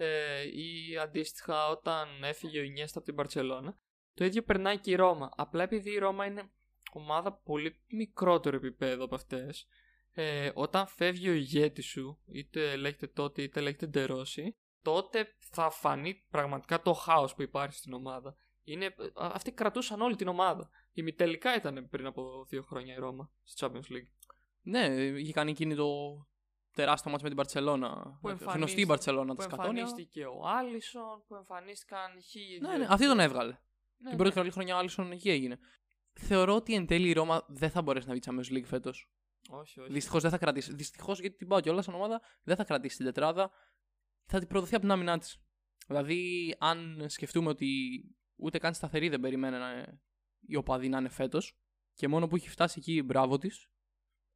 [0.02, 3.76] ε, ή αντίστοιχα όταν έφυγε ο Ινιέστα από την Παρσελώνα.
[4.14, 5.30] Το ίδιο περνάει και η Ρώμα.
[5.36, 6.50] Απλά επειδή η Ρώμα είναι
[6.92, 9.66] ομάδα πολύ μικρότερο επίπεδο από αυτές,
[10.12, 16.14] ε, όταν φεύγει ο ηγέτης σου, είτε λέγεται τότε είτε λέγεται Ντερόση, τότε θα φανεί
[16.30, 18.36] πραγματικά το χάος που υπάρχει στην ομάδα.
[18.64, 20.70] Είναι, α- αυτοί κρατούσαν όλη την ομάδα.
[20.92, 24.08] Η τελικά ήταν πριν από δύο χρόνια η Ρώμα στη Champions League.
[24.62, 25.86] Ναι, είχε κάνει εκείνη το
[26.72, 27.88] τεράστιο μάτς με την Παρσελώνα.
[28.20, 29.80] Που Γνωστή η εμφανίστηκε- Παρσελώνα Που τη Κατόνια.
[29.82, 32.58] εμφανίστηκε ο Άλισον, που εμφανίστηκαν χίλιοι.
[32.62, 33.52] Ναι, δυο- ναι, αυτή τον έβγαλε.
[33.96, 34.40] Ναι, την πρώτη ναι.
[34.40, 35.58] καλή χρονιά ο Άλισον εκεί έγινε.
[36.12, 39.10] Θεωρώ ότι εν τέλει η Ρώμα δεν θα μπορέσει να βγει Champions League φέτος.
[39.48, 39.92] Όχι, όχι.
[39.92, 40.74] Δυστυχώς δεν θα κρατήσει.
[40.74, 43.50] Δυστυχώς γιατί την πάω κιόλας σαν ομάδα δεν θα κρατήσει την τετράδα.
[44.26, 45.40] Θα την προδοθεί από την άμυνά της.
[45.86, 47.68] Δηλαδή, αν σκεφτούμε ότι
[48.36, 50.00] ούτε καν σταθερή δεν περιμένανε
[50.40, 51.56] οι οπαδοί να είναι φέτος
[51.94, 53.68] και μόνο που έχει φτάσει εκεί μπράβο της,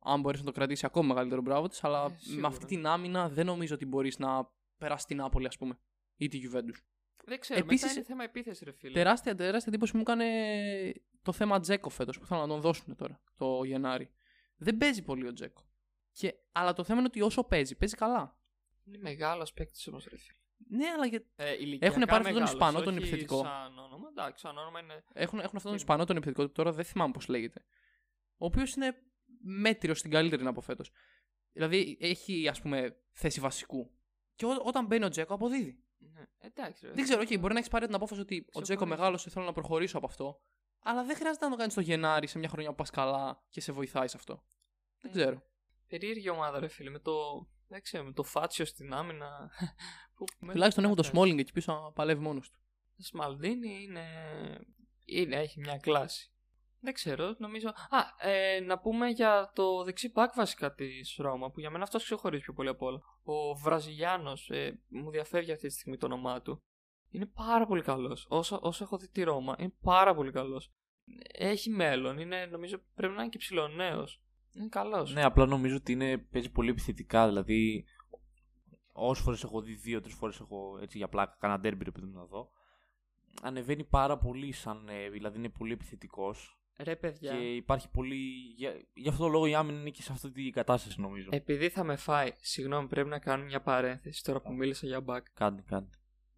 [0.06, 2.40] αν μπορέσει να το κρατήσεις ακόμα μεγαλύτερο μπράβο της, αλλά Ε, σίγουρα.
[2.40, 5.78] με αυτή την άμυνα δεν νομίζω ότι μπορείς να περάσεις την Νάπολη, ας πούμε,
[6.16, 6.80] ή τη Juventus.
[7.24, 7.58] Δεν ξέρω.
[7.60, 8.92] Επίσης- Μετά είναι θέμα επίθεσης, ρε φίλε.
[8.92, 10.24] Τεράστια, τεράστια εντύπωση μου έκανε
[11.22, 14.10] το θέμα Τζέκο φέτος που θέλουν να τον δώσουν τώρα, το Γενάρη.
[14.56, 15.62] Δεν παίζει πολύ ο Τζέκο.
[16.12, 18.38] Και, αλλά το θέμα είναι ότι όσο παίζει, παίζει καλά.
[18.84, 20.38] Είναι μεγάλος παίκτης όμως, ρε φίλε.
[20.68, 21.22] Ναι, αλλά για...
[21.36, 23.42] Ε, Έχουν πάρει αυτόν τον μεγάλος, Ισπανό, τον όχι επιθετικό.
[23.42, 24.08] Σαν όνομα.
[24.08, 25.04] Εντάξει, σαν όνομα είναι.
[25.12, 27.64] έχουν, έχουν αυτόν τον Και- Ισπανό τον επιθετικό του τώρα, δεν θυμάμαι πώς λέγεται.
[28.38, 28.96] Ο οποίος είναι
[29.46, 30.90] μέτριο στην καλύτερη από φέτος.
[31.52, 33.90] Δηλαδή έχει, ας πούμε, θέση βασικού.
[34.34, 35.84] Και ό, όταν μπαίνει ο Τζέκο, αποδίδει.
[35.98, 36.86] Ναι, εντάξει.
[36.86, 36.92] Ρε.
[36.92, 38.72] Δεν ξέρω, okay, μπορεί να έχεις πάρει την απόφαση ότι ο Συμφωνήσω.
[38.72, 40.40] Τζέκο μεγάλος θέλω να προχωρήσω από αυτό.
[40.82, 43.60] Αλλά δεν χρειάζεται να το κάνεις το Γενάρη σε μια χρονιά που πας καλά και
[43.60, 44.44] σε βοηθάει σε αυτό.
[45.00, 45.42] Δεν Ε, ξέρω.
[45.86, 46.90] Περίεργη ομάδα, ρε φίλε.
[46.90, 47.12] Με το.
[47.68, 49.50] Δεν ξέρω, με το φάτσιο στην άμυνα.
[50.14, 51.34] που Τουλάχιστον έχουν το Μάλιστα.
[51.34, 52.60] Smalling εκεί πίσω να παλεύει μόνος του.
[52.96, 54.04] Σμαλντίνη είναι...
[55.04, 55.36] είναι.
[55.36, 56.30] Έχει μια κλάση.
[56.86, 57.68] Δεν ξέρω, νομίζω.
[57.68, 62.04] Α, ε, να πούμε για το δεξί πακ βασικά της Ρώμα, που για μένα αυτός
[62.04, 63.00] ξεχωρίζει πιο πολύ από όλα.
[63.24, 66.62] Ο Βραζιλιάνος, ε, μου διαφεύγει αυτή τη στιγμή το όνομά του.
[67.10, 68.26] Είναι πάρα πολύ καλός.
[68.28, 70.72] Όσο, όσο έχω δει τη Ρώμα, είναι πάρα πολύ καλός.
[71.32, 74.22] Έχει μέλλον, είναι, νομίζω πρέπει να είναι και ψηλονέος.
[74.52, 75.12] Είναι καλός.
[75.12, 77.26] Ναι, απλά νομίζω ότι είναι, παίζει πολύ επιθετικά.
[77.26, 77.84] Δηλαδή,
[78.92, 82.18] όσες φορές έχω δει, δύο-τρει φορές έχω έτσι για πλάκα, κάνα ντέρμπι ρε παιδί μου
[82.18, 82.50] να δω.
[83.42, 86.55] Ανεβαίνει πάρα πολύ, σαν, ε, δηλαδή είναι πολύ επιθετικός.
[86.78, 88.16] Ρε παιδιά, Και υπάρχει πολύ.
[88.56, 91.28] Για, γι' αυτό το λόγο η άμυνα είναι και σε αυτή την κατάσταση νομίζω.
[91.32, 95.20] επειδή θα με φάει, συγγνώμη, πρέπει να κάνω μια παρένθεση τώρα που μίλησα για back.
[95.34, 95.90] Κάντε, κάντε.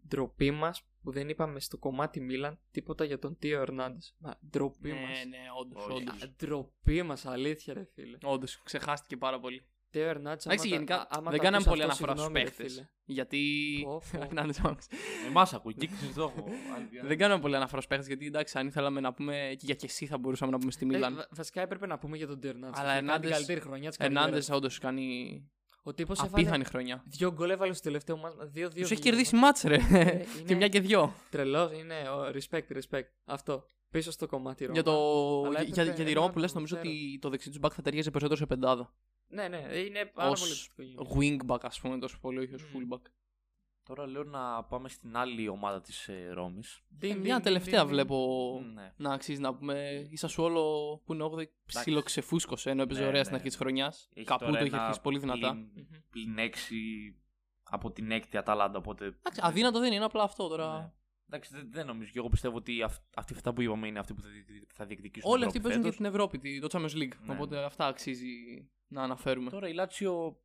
[0.08, 4.14] Ντροπή μας που δεν είπαμε στο κομμάτι Μίλαν τίποτα για τον Τίο Ερνάντες.
[4.18, 5.24] Μα ντροπή Ναι, μας.
[5.28, 5.86] ναι, όντως.
[5.86, 6.02] Όχι.
[6.02, 6.30] Όντως.
[6.36, 8.18] Ντροπή μας, αλήθεια, ρε φίλε.
[8.22, 9.66] Όντως, ξεχάστηκε πάρα πολύ.
[9.90, 10.40] Τίο Ερνάντε.
[10.44, 12.88] Εντάξει, γενικά δεν κάναμε πολύ αναφορά στους παίχτες.
[13.04, 13.40] Γιατί.
[13.84, 14.22] Πω, πω.
[14.22, 14.88] Ερνάντες, άκουσε.
[15.28, 16.44] Εμάς ακούει, κύκλησε το έχω.
[17.02, 19.86] Δεν κάναμε πολύ αναφορά στους παίχτες γιατί εντάξει, αν ήθελαμε να πούμε και για και
[19.86, 21.18] εσύ θα μπορούσαμε να πούμε στη Μίλαν.
[21.18, 22.80] Ε, βασικά έπρεπε να πούμε για τον Τίο Ερνάντε.
[22.80, 25.42] Αλλά την Ερνάντες- καλύτερη χρονιά της Ερνάντε όντως κάνει
[25.82, 27.02] Ο τύπος απίθανη έβαλε χρονιά.
[27.06, 28.30] δύο γκολ έβαλε στο τελευταίο μα.
[28.30, 28.82] Δύο-δύο.
[28.82, 29.74] Τους έχει κερδίσει μάτς ρε.
[29.90, 31.14] είναι- Και μια και δυο.
[31.30, 31.94] Τρελό, είναι.
[31.94, 33.06] ο- Respect, respect.
[33.24, 33.64] Αυτό.
[33.90, 34.74] Πίσω στο κομμάτι Ρώμα.
[34.74, 34.92] Για, το...
[35.46, 36.90] Αλλά για, έπρεπε για τη ένα Ρώμα που λες να νομίζω ξέρω.
[36.94, 38.94] ότι το δεξί τους back θα ταιριάζει περισσότερο σε πεντάδα.
[39.28, 41.46] Ναι, ναι, είναι πάρα Ως πολύ επιθυμητικό.
[41.48, 42.70] Wing back ας πούμε τόσο πολύ, όχι ως Μμμ.
[42.90, 43.00] full back.
[43.82, 46.80] Τώρα λέω να πάμε στην άλλη ομάδα της ε, Ρώμης.
[46.98, 48.92] Ντιν, Ε, ντιν, Μια ντιν, τελευταία ντιν, βλέπω Ναι.
[48.96, 50.06] να αξίζει να πούμε.
[50.10, 50.62] Η Σασουόλο
[51.04, 53.24] που είναι 8η ψήλο ξεφούσκωσε ενώ έπαιζε Ναι, ωραία ναι.
[53.24, 54.08] στην αρχή της χρονιάς.
[54.14, 55.50] Έχει Καπού τώρα το είχε ένα αρχίσει πολύ δυνατά.
[55.52, 55.98] πλην- Μμμ.
[56.10, 56.52] Πλην 6
[57.62, 58.78] από την έκτη Αταλάντα.
[58.78, 59.04] Οπότε.
[59.04, 60.78] Εντάξει, αδύνατο δεν είναι απλά αυτό τώρα.
[60.78, 60.92] Ναι.
[61.30, 62.10] Εντάξει, δεν, δεν νομίζω.
[62.12, 64.86] Και εγώ πιστεύω ότι αυ, αυτοί αυτά που είπαμε είναι αυτοί που θα, διεκδικ- θα
[64.86, 65.30] διεκδικήσουν.
[65.30, 65.94] Όλοι την αυτοί Ευρώπη παίζουν και φέτος.
[65.94, 67.18] στην Ευρώπη, τη- το Champions League.
[67.26, 67.62] Ναι, Οπότε ναι.
[67.64, 68.26] αυτά αξίζει
[68.88, 69.50] να αναφέρουμε.
[69.50, 70.40] Τώρα η Λάτσιο,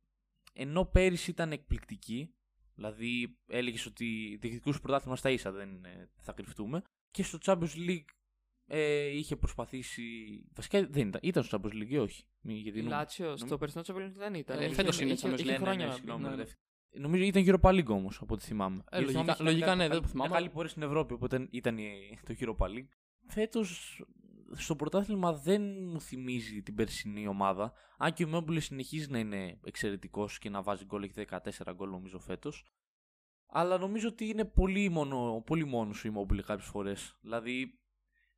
[0.52, 2.34] ενώ πέρυσι ήταν εκπληκτική,
[2.74, 8.04] δηλαδή έλεγες ότι διεκδικούσε πρωτάθλημα στα ίσα, δεν ε, θα κρυφτούμε, και στο Champions League
[8.66, 10.02] ε, είχε προσπαθήσει.
[10.54, 11.20] Βασικά δεν ήταν.
[11.24, 14.12] Ήταν στο Champions League ή όχι; Μη, γιατί Η νομ- Λάτσιο στο περσινό Champions League
[14.16, 14.58] δεν ήταν.
[14.58, 16.24] Ε, Είχε- φέτος είναι είχε- Champions είχε League, Ναι, χρόνια ναι, να συγγνώμη, μπει.
[16.28, 16.34] ναι.
[16.34, 16.60] μπερδεύτηκα.
[16.96, 18.76] Νομίζω ήταν Europa League όμως, από ό,τι θυμάμαι.
[18.76, 20.54] Ε, Γιατί λογικά- θυμάμαι είχε λογικά κάνει ναι, δεν καλή- το θυμάμαι, Μια καλή αλλά-
[20.56, 22.88] πορεία στην Ευρώπη, οπότε ήταν η- το Europa League.
[23.26, 24.02] Φέτος
[24.54, 27.72] στο πρωτάθλημα δεν μου θυμίζει την περσινή ομάδα.
[27.98, 31.90] Αν και ο Μόμπλε συνεχίζει να είναι εξαιρετικός και να βάζει γκολ, έχει 14 γκολ
[31.90, 32.64] νομίζω φέτος.
[33.46, 37.18] Αλλά νομίζω ότι είναι πολύ μόνο, πολύ μόνος ο Immobile κάποιες φορές.
[37.20, 37.80] Δηλαδή,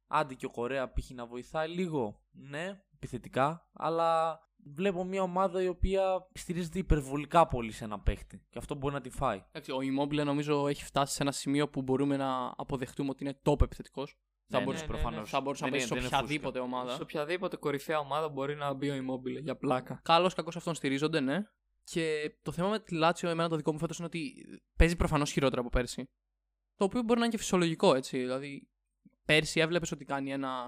[0.06, 1.10] άντε και ο Κορέα π.χ.
[1.10, 7.84] να βοηθάει λίγο, ναι, επιθετικά, αλλά βλέπω μια ομάδα η οποία στηρίζεται υπερβολικά πολύ σε
[7.84, 8.44] ένα παίχτη.
[8.50, 9.44] Και αυτό μπορεί να τη φάει.
[9.48, 13.40] Εντάξει, ο Immobile νομίζω έχει φτάσει σε ένα σημείο που μπορούμε να αποδεχτούμε ότι είναι
[13.44, 14.18] top επιθετικός.
[14.48, 15.30] Θα Ναι, μπορούσε ναι, ναι, προφανώς.
[15.30, 16.94] θα μπορούσε να Δεν παίξει σε είναι- δεν είναι οποιαδήποτε ομάδα.
[16.94, 20.00] Σε οποιαδήποτε κορυφαία ομάδα μπορεί να μπει ο Immobile για πλάκα.
[20.04, 21.42] Καλό κακό αυτόν στηρίζονται, ναι.
[21.84, 24.34] Και το θέμα με τη Λάτσιο, εμένα το δικό μου φέτος είναι ότι
[24.76, 26.04] παίζει προφανώς χειρότερα από πέρσι.
[26.76, 28.18] Το οποίο μπορεί να είναι και φυσιολογικό, έτσι.
[28.18, 28.68] Δηλαδή,
[29.24, 30.64] πέρσι έβλεπες ότι κάνει ένα.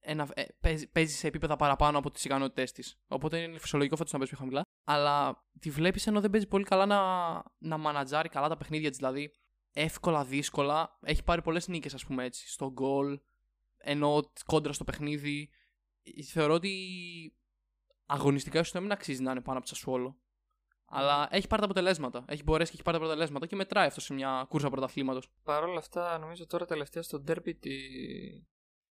[0.00, 2.96] ένα ε, παίζει, παίζει σε επίπεδα παραπάνω από τις ικανότητές της.
[3.08, 4.62] Οπότε είναι φυσιολογικό φέτος να παίζει πιο χαμηλά.
[4.84, 6.98] Αλλά τη βλέπεις ενώ δεν παίζει πολύ καλά να,
[7.58, 8.98] να μανατζάρει καλά τα παιχνίδια της.
[8.98, 9.32] Δηλαδή,
[9.72, 10.98] εύκολα, δύσκολα.
[11.02, 12.48] Έχει πάρει πολλές νίκες, ας πούμε έτσι.
[12.48, 13.20] Στο γκολ,
[13.78, 15.50] ενώ κόντρα στο παιχνίδι.
[16.32, 16.72] Θεωρώ ότι
[18.06, 20.16] αγωνιστικά ίσως να μην αξίζει να είναι πάνω από τη Σασουόλο.
[20.94, 22.24] Αλλά έχει πάρει τα αποτελέσματα.
[22.28, 25.32] Έχει μπορέσει και έχει πάρει τα αποτελέσματα και μετράει αυτό σε μια κούρσα πρωταθλήματος.
[25.42, 27.70] Παρ' όλα αυτά, νομίζω τώρα τελευταία στο derby τη.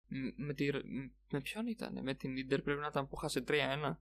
[0.09, 0.73] μ- Με, τη...
[0.73, 3.97] μ- με ποιον ήταν, με την Ιντερ πρέπει να ήταν που χάσε 3-1.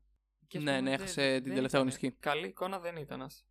[0.47, 1.75] Και Ναι, αυτό ναι, δεν- έχασε δεν την τελευταία ήταν.
[1.79, 2.11] αγωνιστική.
[2.19, 3.43] Καλή εικόνα δεν ήταν αυτή.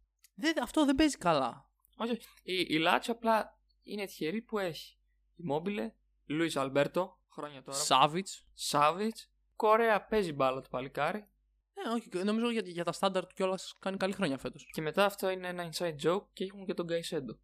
[0.62, 1.70] αυτό δεν παίζει καλά.
[2.03, 4.96] Όχι, η, η Λάτσιο απλά είναι τυχερή που έχει.
[5.36, 5.92] Η Μόμπιλε,
[6.26, 7.76] Λουίς Αλμπέρτο, χρόνια τώρα.
[7.78, 8.46] Σάβιτς.
[8.55, 11.18] Σάβιτς, Κορέα παίζει μπάλα το παλικάρι.
[11.74, 14.68] Ναι, όχι, νομίζω για, για τα στάνταρ του κιόλας κάνει καλή χρονιά φέτος.
[14.72, 17.38] Και μετά αυτό είναι ένα inside joke και έχουμε και τον Καϊσέντο.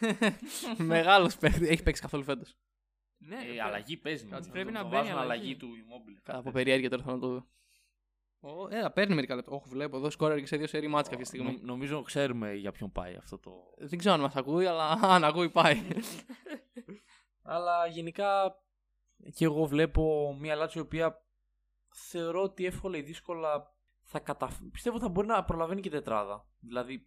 [0.78, 1.68] Μεγάλος παίχτη.
[1.68, 2.56] Έχει παίξει καθόλου φέτος.
[3.18, 4.22] Ναι, Ε, αλλαγή παίζει.
[4.26, 4.50] Κάτσε, νομίζω.
[4.52, 5.40] πρέπει Το να βάζουν μπαίνει αλλαγή.
[5.40, 6.20] αλλαγή του Immobile.
[6.24, 7.48] Από περιέργεια τώρα θέλω να το δω.
[8.46, 9.52] Ω, Έλα, παίρνει μερικά λεπτά.
[9.52, 11.52] Όχι, βλέπω εδώ σκόραρε και σε δύο σερή μάτς κάποια στιγμή.
[11.52, 13.52] Νο- νομίζω ξέρουμε για ποιον πάει αυτό το.
[13.78, 15.82] Δεν ξέρω αν μας ακούει, αλλά αν ακούει πάει.
[17.42, 18.60] Αλλά γενικά
[19.34, 21.24] και εγώ βλέπω μια Λάτσιο η οποία
[21.94, 24.68] θεωρώ ότι εύκολα ή δύσκολα θα καταφέρει.
[24.68, 26.46] Πιστεύω θα μπορεί να προλαβαίνει και τετράδα.
[26.60, 27.06] Δηλαδή,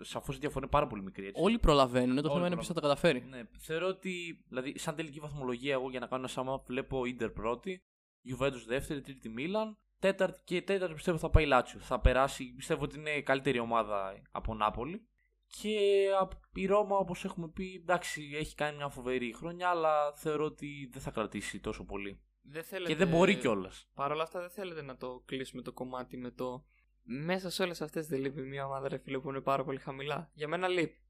[0.00, 1.26] σαφώς η διαφορά είναι πάρα πολύ μικρή.
[1.26, 1.42] Έτσι.
[1.42, 2.16] Όλοι προλαβαίνουν.
[2.16, 3.24] Το Όλοι θέμα είναι ποιος θα τα καταφέρει.
[3.24, 7.30] Ναι, θεωρώ ότι, δηλαδή, σαν τελική βαθμολογία, εγώ για να κάνω ένα σάμα, βλέπω Ιντερ
[7.30, 7.82] πρώτη,
[8.30, 11.80] Juventus δεύτερη, τρίτη Μίλαν, τέταρτη και τέταρτη πιστεύω θα πάει Λάτσιο.
[11.80, 15.08] Θα περάσει, πιστεύω ότι είναι η καλύτερη ομάδα από Νάπολη.
[15.46, 20.44] Και απ- η Ρώμα, όπως έχουμε πει, εντάξει, έχει κάνει μια φοβερή χρονιά, αλλά θεωρώ
[20.44, 22.20] ότι δεν θα κρατήσει τόσο πολύ.
[22.42, 22.92] Δεν θέλετε...
[22.92, 23.88] Και δεν μπορεί κιόλας.
[23.94, 26.64] Παρ' όλα αυτά δεν θέλετε να το κλείσουμε το κομμάτι με το...
[27.02, 30.30] Μέσα σε όλες αυτές δεν λείπει μια ομάδα ρε φίλε που είναι πάρα πολύ χαμηλά.
[30.34, 31.03] Για μένα λείπει.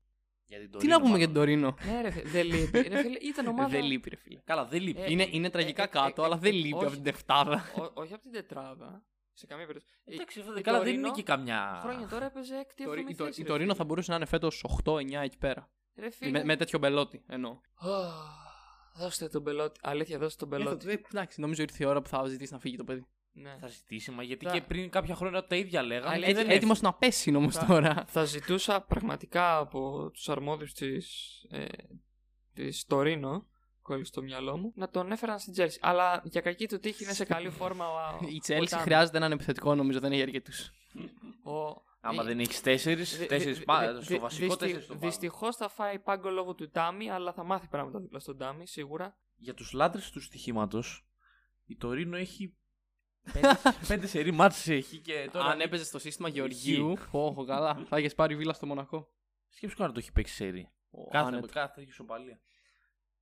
[0.79, 2.81] Τι να πούμε για την Τωρίνο; Ναι ρε φίλε, δεν λείπει.
[2.81, 3.69] Ρε φίλε, ήταν ομάδα...
[3.69, 4.41] Δεν λείπει, ρε φίλε.
[4.45, 5.01] Καλά, δεν λείπει.
[5.01, 6.85] Ε, Είναι, είναι τραγικά ε, ε, κάτω, ε, αλλά ε, δεν ε, λείπει όχι.
[6.85, 7.65] από την τεφτάδα.
[7.77, 9.05] Ό- όχι από την τετράδα.
[9.33, 9.95] Σε καμία περίπτωση.
[10.05, 11.79] Ε, Εντάξει, αυτό η δεν- καλά, δεν Τωρίνο είναι και καμιά.
[11.83, 13.79] Χρόνια τώρα έπαιζε έκτη Η Τωρί- έβδομη η Τω- θέση, Η ρε Τωρίνο φίλε.
[13.79, 15.71] θα μπορούσε να είναι φέτος 8-9 εκεί πέρα.
[15.97, 16.31] Ρε φίλε.
[16.31, 17.51] Με, με τέτοιο μπελότη εννοώ.
[17.51, 17.89] Ω,
[18.97, 19.81] Δώστε τον πελότη.
[19.83, 20.91] Αλήθεια, δώστε τον πελότη.
[20.91, 23.07] Ε, εντάξει, νομίζω ήρθε η ώρα που θα ζητήσει να φύγει το παιδί.
[23.37, 23.57] Ναι.
[23.61, 26.09] Θα ζητήσει, μα γιατί Θα- και πριν κάποια χρόνια τα ίδια λέγαμε.
[26.14, 28.05] Αλήθεια, και δεν δεν Έτοιμο να πέσει όμως Θα- τώρα.
[28.07, 31.64] Θα ζητούσα πραγματικά από τους αρμόδιους της, ε,
[32.55, 33.47] της Τωρίνο,
[33.82, 35.78] κόλλησε στο μυαλό μου, να τον έφεραν στην Τζέλση.
[35.82, 37.89] Αλλά για κακή του τύχη είναι σε καλή φόρμα.
[37.89, 38.80] ο- Η ο Τσέλση Ιτάν.
[38.80, 40.70] χρειάζεται έναν επιθετικό, νομίζω δεν έχει αρκετούς.
[41.45, 44.61] Ο, Άμα Ε, δεν έχεις τέσσερις, Δυ- τέσσερις δυ- πά- δυ- στο δυ- βασικό δυστι-
[44.61, 45.07] τέσσερις στο πάγκο.
[45.07, 49.16] Δυστυχώς θα φάει πάγκο λόγω του Τάμι, αλλά θα μάθει πράγματα δίπλα στον Τάμι, σίγουρα.
[49.37, 51.07] Για τους λάτρες του στοιχήματος,
[51.66, 52.57] η Τωρίνο έχει.
[53.33, 53.59] Πέντε-
[53.89, 55.45] Πέντε σερή μάτσε έχει και τώρα.
[55.47, 59.09] Αν έπαιζες στο σύστημα Γεωργίου, πω, καλά, θα είχες πάρει βίλα στο Μονακό.
[59.49, 60.70] Σκέψου καν να το έχει παίξει σερή.
[60.91, 61.47] Ω, Κάθε, άνετα.
[61.53, 62.41] κάθε έχει ισοπαλία.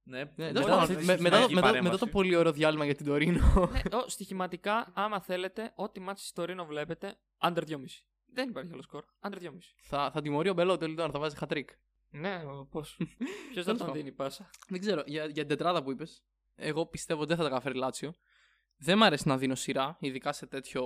[0.05, 1.99] Ναι, Ναι, μετά τέλος πάντων, αυτή τη με- μετά, το- συστηματική μετά, μετά παρέμβαση.
[1.99, 3.69] το πολύ ωραίο διάλειμμα για την Τωρίνο.
[3.73, 7.77] ναι, ο, στοιχηματικά, άμα θέλετε, ό,τι μάτς στο Ρήνο βλέπετε, under 2,5.
[8.27, 9.05] Δεν υπάρχει άλλο σκορ.
[9.21, 9.49] Under 2,5.
[9.83, 11.69] θα, θα τιμωρεί ο Μπελότι τώρα, θα βάζει χατ τρικ.
[12.11, 12.41] Ναι,
[12.71, 12.97] πώς.
[13.53, 13.93] Ποιος θα Τέλος τον πάντων.
[13.95, 16.25] δίνει πάσα; Δεν ξέρω, για, για την τετράδα που είπες,
[16.55, 18.13] εγώ πιστεύω ότι δεν θα τα καταφέρει Λάτσιο.
[18.85, 20.85] Δεν μ' αρέσει να δίνω σειρά, ειδικά σε, τέτοιο,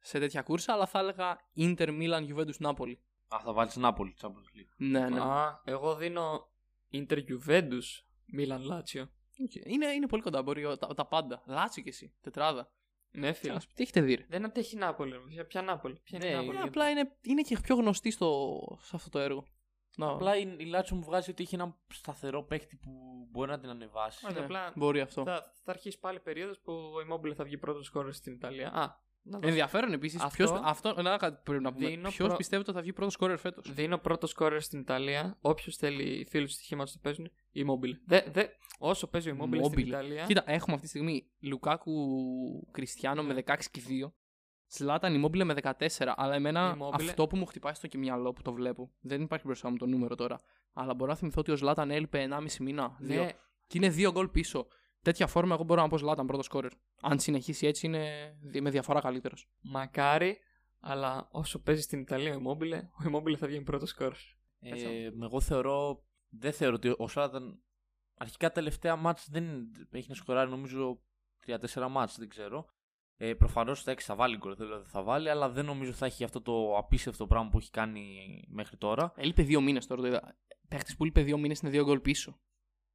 [0.00, 2.94] σε τέτοια κούρσα, αλλά θα έλεγα Inter Milan Juventus Napoli.
[3.28, 4.72] Α, θα βάλεις Νάπολη, Champions League.
[4.76, 5.20] Ναι, ναι.
[5.20, 6.48] Α, εγώ δίνω
[6.92, 7.82] Inter Juventus
[8.38, 9.06] Milan Lazio.
[9.42, 9.54] Οκ.
[9.64, 11.42] Είναι, είναι πολύ κοντά, μπορεί ο- τα, τα πάντα.
[11.46, 12.70] Λάτσιο κι εσύ, τετράδα.
[13.10, 13.52] Ναι, φίλε.
[13.52, 15.12] Ας, τι έχετε δει, ρε; Δεν αντέχει η Νάπολη.
[15.12, 15.18] ρε.
[15.18, 16.00] Ποια, ποια Νάπολη.
[16.04, 16.58] Ποια είναι Ναι, η Νάπολη.
[16.58, 19.46] Ε, απλά είναι, είναι και πιο γνωστή στο, σε αυτό το έργο.
[19.98, 22.90] Να, Απλά η, η Λάτσο μου βγάζει ότι έχει ένα σταθερό παίχτη που
[23.30, 24.26] μπορεί να την ανεβάσει.
[24.26, 25.22] Όχι, ναι, απλά μπορεί αυτό.
[25.24, 28.68] θα, θα αρχίσει πάλι περίοδος που ο Immobile θα βγει πρώτος σκόρερ στην Ιταλία.
[28.72, 29.48] Α, να δώσω.
[29.48, 30.20] Ενδιαφέρον επίσης.
[30.22, 31.88] Αυτό- Αυτό, αυτό να, κάτι πρέπει να πούμε.
[31.88, 35.36] Δίνω Ποιος προ- πιστεύετε ότι θα βγει πρώτος σκόρερ φέτος; Δίνω πρώτος σκόρερ στην Ιταλία.
[35.40, 37.30] Όποιος θέλει φίλους του στοιχήματος το παίζουν.
[37.54, 37.94] Immobile.
[38.06, 38.46] Δε, δε,
[38.78, 39.86] όσο παίζει ο Immobile, στην Immobile.
[39.86, 40.24] Ιταλία.
[40.26, 44.12] Κοίτα, έχουμε αυτή τη στιγμή Λουκάκου Κριστιανό με 16 και 2.
[44.70, 45.72] Σλάταν Immobile με 14.
[46.16, 46.90] Αλλά εμένα Immobile.
[46.92, 48.90] αυτό που μου χτυπάει στο και μυαλό που το βλέπω.
[49.00, 50.38] Δεν υπάρχει μπροστά μου το νούμερο τώρα.
[50.72, 52.96] Αλλά μπορώ να θυμηθώ ότι ο Σλάταν έλειπε 1,5 μήνα.
[53.00, 53.22] Δύο.
[53.24, 53.30] Ναι,
[53.66, 54.66] Και είναι 2 γκολ πίσω.
[55.02, 56.70] Τέτοια φόρμα εγώ μπορώ να πω Σλάταν πρώτο σκόρερ.
[57.02, 59.48] Αν συνεχίσει έτσι είναι δι- με διαφορά καλύτερος.
[59.60, 60.38] μακάρι,
[60.80, 64.16] αλλά όσο παίζει στην Ιταλία ο Immobile, ο Immobile θα βγει πρώτος σκόρερ.
[64.60, 67.62] Ε, εγώ θεωρώ, δεν θεωρώ ότι ο Σλάταν
[68.18, 71.00] αρχικά τελευταία μάτς δεν έχει να σκοράρει νομίζω
[71.46, 72.66] 3-4 μάτς, δεν ξέρω.
[73.20, 76.06] Ε, Προφανώς θα, θα βάλει γκολ, δεν λέω ότι θα βάλει, αλλά δεν νομίζω θα
[76.06, 79.12] έχει αυτό το απίστευτο πράγμα που έχει κάνει μέχρι τώρα.
[79.16, 80.00] Έλειπε 2 μήνες τώρα.
[80.00, 80.36] Το είδα.
[80.68, 82.40] Παίχτης που έλειπε 2 μήνες είναι 2 γκολ πίσω.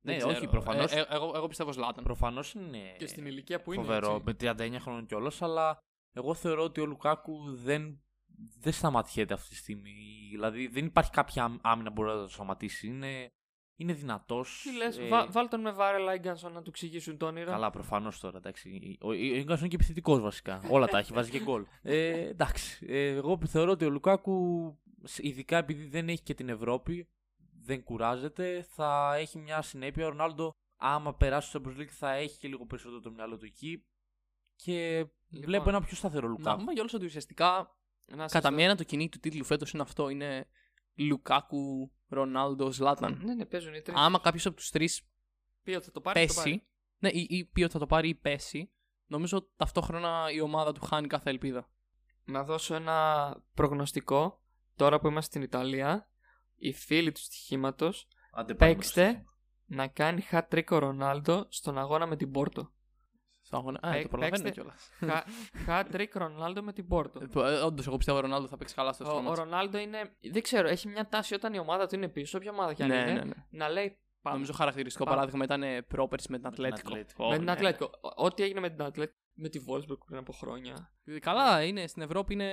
[0.05, 0.51] Ναι, Δεν όχι, ξέρω.
[0.51, 0.91] προφανώς.
[0.91, 2.03] Ε, ε, εγώ, εγώ πιστεύω Σλάταν.
[2.03, 3.81] Προφανώς είναι Και στην ηλικία που είναι.
[3.83, 4.55] φοβερό, έτσι.
[4.57, 5.77] με 39 χρόνων κιόλας, αλλά
[6.11, 8.01] εγώ θεωρώ ότι ο Λουκάκου δεν,
[8.59, 9.93] δεν σταματιέται αυτή τη στιγμή.
[10.31, 12.87] Δηλαδή δεν υπάρχει κάποια άμυνα που μπορεί να το σταματήσει.
[12.87, 13.27] Είναι,
[13.83, 14.61] είναι δυνατός.
[14.63, 17.51] Τι λες, βα, βάλ τον με Βάρελ Άγκανσον να του εξηγήσουν το όνειρο.
[17.51, 18.37] Καλά, προφανώς τώρα.
[18.37, 18.97] Εντάξει.
[19.01, 20.61] Ο Ίγκασον είναι και επιθετικός βασικά.
[20.69, 21.65] Όλα τα έχει, βάζει και γκολ.
[21.81, 22.85] Ε, εντάξει.
[22.89, 24.67] Ε, εγώ θεωρώ ότι ο Λουκάκου,
[25.17, 27.07] ειδικά επειδή δεν έχει και την Ευρώπη,
[27.65, 30.05] δεν κουράζεται, θα έχει μια συνέπεια.
[30.05, 33.45] Ο Ρονάλντο, άμα περάσει στο Champions League, θα έχει και λίγο περισσότερο το μυαλό του
[33.45, 33.85] εκεί.
[34.55, 36.57] Και Λοιπόν, βλέπω ένα πιο σταθερό Να Λουκάκου.
[36.59, 37.75] πούμε κιόλα ότι ουσιαστικά
[38.05, 40.09] να σας κατά δω- μία το κυνήγι του τίτλου φέτος είναι αυτό.
[40.09, 40.47] Είναι
[40.95, 43.21] Λουκάκου, Ρονάλντο, Ζλάταν.
[43.23, 43.97] Ναι, ναι, παίζουν οι τρεις.
[43.97, 45.07] Άμα κάποιος από τους τρεις
[45.63, 46.19] Πει ότι θα το πάρει.
[46.19, 46.49] θα το πάρει.
[46.51, 46.67] πέσει,
[46.97, 48.71] ναι, ή, ή πει ότι θα το πάρει ή πέσει,
[49.05, 51.69] νομίζω ταυτόχρονα η ομάδα του χάνει κάθε ελπίδα.
[52.25, 54.41] Να δώσω ένα προγνωστικό.
[54.75, 56.09] Τώρα που είμαστε στην Ιταλία,
[56.55, 59.23] οι φίλοι του στοιχήματος Άντε, πάμε παίξτε μπροστά.
[59.65, 62.71] να κάνει hat trick ο Ρονάλντο στον αγώνα με την Πόρτο.
[63.53, 63.79] Στο αγώνα.
[63.81, 64.89] Α, Παί- το προλαβαίνω παίξτε- κιόλας.
[65.67, 67.19] hat trick Ρονάλντο με την Πόρτο.
[67.65, 69.35] Όντως, εγώ πιστεύω ο Ρονάλντο θα παίξει καλά στο Ο, ο στόμα.
[69.35, 70.15] Ρονάλντο είναι.
[70.31, 72.87] Δεν ξέρω, έχει μια τάση όταν η ομάδα του είναι πίσω, όποια ομάδα κι αν
[72.89, 73.33] Ναι, είναι, ναι, ναι.
[73.49, 73.97] να λέει.
[74.21, 74.35] Πάμε.
[74.35, 75.15] Νομίζω χαρακτηριστικό Πάμε.
[75.17, 76.89] παράδειγμα ήταν πρόπερση με την την Ατλέτικο.
[76.91, 77.23] Ατλέτικο.
[77.27, 77.51] με Ω, την ναι.
[77.51, 77.89] Ατλέτικο.
[78.01, 79.17] Ό- Ό,τι έγινε με την Ατλέτικο.
[79.35, 80.93] Με τη Wolfsburg πριν από χρόνια.
[81.21, 82.51] Καλά, είναι στην Ευρώπη είναι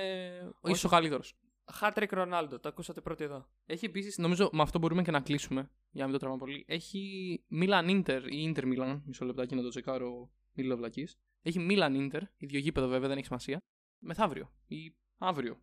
[0.61, 0.73] Όχι.
[0.73, 1.33] ίσως ο καλύτερος.
[1.81, 3.45] Hat trick Ρονάλντο, το ακούσατε πρώτοι εδώ.
[3.65, 6.65] Έχει επίσης, νομίζω με αυτό μπορούμε και να κλείσουμε, για να μην το τραβάμε πολύ.
[6.67, 11.17] Έχει Milan Inter ή Inter Milan, μισό λεπτάκι να το τσεκάρω, μη λέω βλακής.
[11.41, 13.63] Έχει Milan Inter, ίδιο γήπεδο βέβαια, δεν έχει σημασία.
[13.99, 15.59] Μεθαύριο ή αύριο.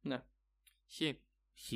[0.00, 0.22] Ναι.
[0.92, 0.96] Χ.
[1.60, 1.72] Χ.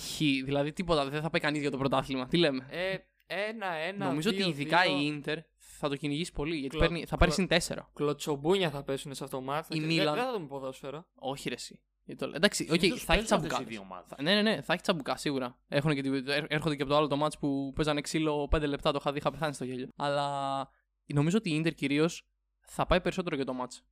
[0.00, 2.26] Χ, δηλαδή τίποτα, δεν θα πάει κανείς για το πρωτάθλημα.
[2.28, 2.96] Τι λέμε; Ε,
[3.26, 4.06] ένα, ένα.
[4.06, 7.16] νομίζω δύο, ότι ειδικά δύο, η Inter θα το κυνηγήσει πολύ, γιατί Κλο- παίρνει, θα
[7.16, 7.90] πάρει κλο- συν 4.
[7.94, 9.76] Κλωτσομπούνια θα πέσουν σε αυτό το μάτι.
[9.76, 11.06] Η Δεν, Μίλαν- δεν θα δούμε ποδόσφαιρο.
[11.14, 11.80] Όχι, ρε, εσύ.
[12.06, 13.70] Ε, το- Εντάξει, οκ, Συνήθως θα έχει παίζουν αυτές τσαμπουκά.
[13.70, 14.18] οι δύο ομάδες.
[14.22, 15.58] Ναι, ναι, ναι, θα έχει τσαμπουκά σίγουρα.
[15.68, 18.66] Έχουν και, τη- έρ- έρχονται και από το άλλο το ματς που παίζανε ξύλο 5
[18.66, 19.88] λεπτά, το είχα δει, είχα πεθάνει στο γέλιο.
[19.96, 20.68] Αλλά
[21.14, 22.28] νομίζω ότι η Inter κυρίως
[22.60, 23.84] θα πάει περισσότερο για το ματς.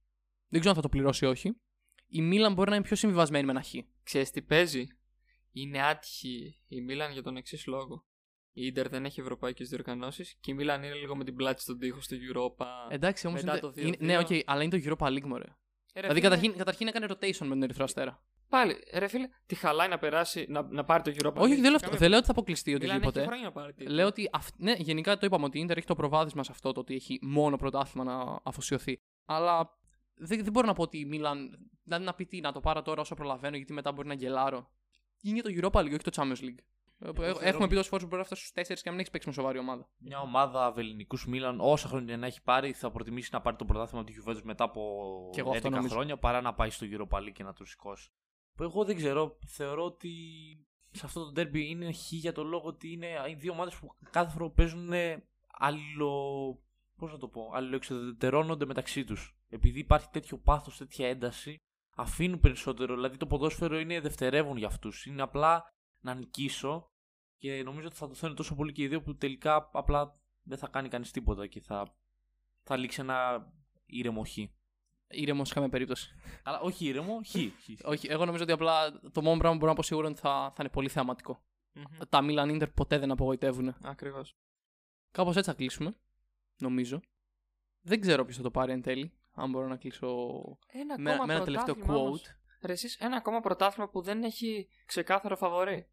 [0.49, 1.57] Δεν ξέρω αν θα το πληρώσει ή όχι.
[2.07, 3.75] Η Μίλαν μπορεί να είναι πιο συμβιβασμένη με ένα χ.
[4.03, 4.87] Ξέρεις τι παίζει;
[5.53, 8.05] Είναι άτυχη η Μίλαν για τον εξής λόγο.
[8.53, 11.79] Η Ιντερ δεν έχει ευρωπαϊκές διοργανώσεις και η Μίλαν είναι λίγο με την πλάτη στον
[11.79, 12.67] τοίχο στο Europa.
[12.91, 13.43] Εντάξει, όμως.
[13.43, 13.99] Μετά το 2-2.
[13.99, 15.45] Ναι, οκ, αλλά είναι το Europa League, μωρέ.
[15.93, 18.23] Ε, ρε Δηλαδή φίλε, καταρχήν, καταρχήν έκανε rotation με τον Ερυθρό Αστέρα.
[18.49, 21.35] Πάλι, ρε φίλε, τη χαλάει να περάσει, να, να πάρει το Europa.
[21.35, 21.61] Όχι, League.
[21.61, 23.25] δεν λέω, Καμία- δεν λέω ότι θα αποκλειστεί Μίλαν έχει οτιδήποτε.
[23.27, 23.95] χρόνια να πάρει τίτλο.
[23.95, 24.29] Λέω ότι.
[24.33, 26.95] αυ- Ναι, γενικά το είπαμε ότι η Ιντερ έχει το προβάδισμα σε αυτό το ότι
[26.95, 29.01] έχει μόνο πρωτάθλημα να αφοσιωθεί.
[29.25, 29.79] Αλλά
[30.15, 31.59] δεν, δεν μπορώ να πω ότι η Μίλαν.
[31.85, 34.71] Δηλαδή να πει τι, να το πάρω τώρα όσο προλαβαίνω, γιατί μετά μπορεί να γκελάρω.
[35.23, 36.59] Είναι το Europa League, όχι το Champions League.
[36.99, 39.01] Ε, θεωρώ- Έχουμε πει τόσε φορέ που μπορεί να φτάσει στους 4 και να μην
[39.01, 39.89] έχει παίξει με σοβαρή ομάδα.
[39.99, 44.05] Μια ομάδα βεληνικού Μίλαν, όσα χρόνια να έχει πάρει, θα προτιμήσει να πάρει το πρωτάθλημα
[44.05, 44.83] του Juventus μετά από
[45.33, 45.95] Κι εγώ αυτό 11 νομίζω.
[45.95, 48.11] χρόνια παρά να πάει στο Europa League και να το σηκώσει.
[48.57, 50.13] Που εγώ δεν ξέρω, θεωρώ ότι
[50.91, 53.95] σε αυτό το ντέρμπι είναι χ για το λόγο ότι είναι οι δύο ομάδες που
[54.11, 54.91] κάθε φορά παίζουν
[55.47, 56.61] αλλο.
[56.97, 59.37] Πώς να το πω, αλληλοεξοδετερώνονται μεταξύ τους.
[59.49, 61.61] Επειδή υπάρχει τέτοιο πάθος, τέτοια ένταση,
[61.97, 62.95] αφήνουν περισσότερο.
[62.95, 65.07] Δηλαδή το ποδόσφαιρο είναι δευτερεύον για αυτούς.
[65.07, 65.65] Είναι απλά
[66.01, 66.91] να νικήσω
[67.39, 70.59] και νομίζω ότι θα το θέλουν τόσο πολύ και οι δύο που τελικά απλά δεν
[70.59, 71.97] θα κάνει κανείς τίποτα και θα,
[72.63, 73.49] θα λήξει ένα
[73.87, 74.37] ήρεμο χ.
[75.09, 76.15] Ήρεμο σε καμία περίπτωση.
[76.43, 77.35] Αλλά όχι ήρεμο, χ.
[77.85, 80.29] όχι, εγώ νομίζω ότι απλά το μόνο πράγμα που μπορώ να πω σίγουρα είναι ότι
[80.29, 81.45] θα, θα είναι πολύ θεαματικό.
[81.75, 82.09] Mm-hmm.
[82.09, 83.77] Τα Milan Inter ποτέ δεν απογοητεύουν.
[83.83, 84.37] Ακριβώς.
[85.11, 85.97] Κάπως έτσι θα κλείσουμε.
[86.59, 87.01] Νομίζω.
[87.81, 89.13] Δεν ξέρω ποιος θα το πάρει εν τέλει.
[89.33, 90.07] Αν μπορώ να κλείσω
[90.67, 92.21] ένα με, με ένα τελευταίο quote.
[92.63, 95.89] Ρε, εσείς, ένα ακόμα πρωτάθλημα που δεν έχει ξεκάθαρο φαβορή.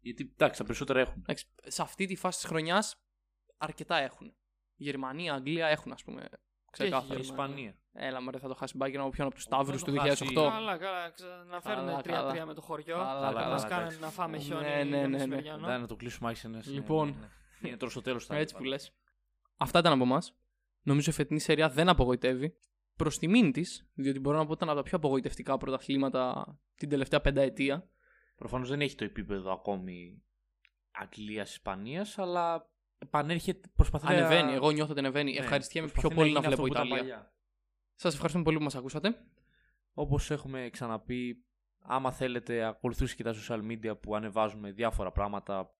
[0.00, 1.24] Γιατί εντάξει, τα περισσότερα έχουν.
[1.66, 3.02] Σε αυτή τη φάση της χρονιάς
[3.56, 4.34] αρκετά έχουν.
[4.74, 6.28] Γερμανία, Αγγλία έχουν, ας πούμε.
[6.70, 7.20] Ξεκάθαρα.
[7.20, 7.78] Ισπανία.
[8.00, 9.94] Έλα, μωρέ, θα το χάσει μπάκι να πιω από τους Σταύρους του 2008.
[10.34, 11.12] Καλά, καλά.
[11.50, 11.88] Να φέρουν
[12.42, 12.96] 3-3 με το χωριό.
[12.96, 14.64] Καλά, να μα κάνουν να φάμε χιόνι.
[14.64, 15.26] Ναι, ναι, ναι.
[15.26, 15.78] ναι.
[15.78, 16.50] Να το κλείσουμε άξιο.
[16.64, 17.16] Λοιπόν.
[17.62, 18.28] Είναι τώρα στο τέλος.
[18.28, 18.92] Έτσι που λες.
[19.56, 20.34] Αυτά ήταν από εμάς.
[20.82, 22.56] Νομίζω η φετινή σεριά δεν απογοητεύει.
[22.96, 26.46] Προς τιμήν της, διότι μπορώ να πω ότι ήταν από τα πιο απογοητευτικά πρωταθλήματα
[26.76, 27.88] την τελευταία πενταετία.
[28.36, 30.22] Προφανώς δεν έχει το επίπεδο ακόμη
[30.90, 35.32] Αγγλία-Ισπανία, αλλά επανέρχεται, προσπαθεί Ανεβαίνει, εγώ νιώθω ότι ανεβαίνει.
[35.32, 37.32] Ναι, Ευχαριστιέμαι πιο πολύ να, βλέπω Ιταλία.
[38.00, 39.16] Σας ευχαριστούμε πολύ που μας ακούσατε.
[39.92, 41.44] Όπως έχουμε ξαναπεί,
[41.78, 45.74] άμα θέλετε, ακολουθήστε και τα social media που ανεβάζουμε διάφορα πράγματα.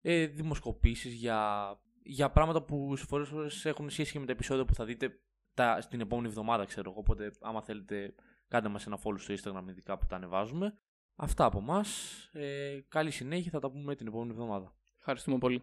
[0.00, 1.70] Ε, δημοσκοπήσεις για,
[2.02, 5.20] για πράγματα που σε φορές έχουν σχέση και με τα επεισόδια που θα δείτε
[5.54, 6.98] τα, στην επόμενη εβδομάδα, ξέρω εγώ.
[6.98, 8.14] Οπότε, άμα θέλετε,
[8.48, 10.78] κάντε μας ένα follow στο Instagram, ειδικά που τα ανεβάζουμε.
[11.16, 11.84] Αυτά από εμά.
[12.32, 14.74] Ε, καλή συνέχεια, θα τα πούμε την επόμενη εβδομάδα.
[14.98, 15.62] Ευχαριστούμε πολύ.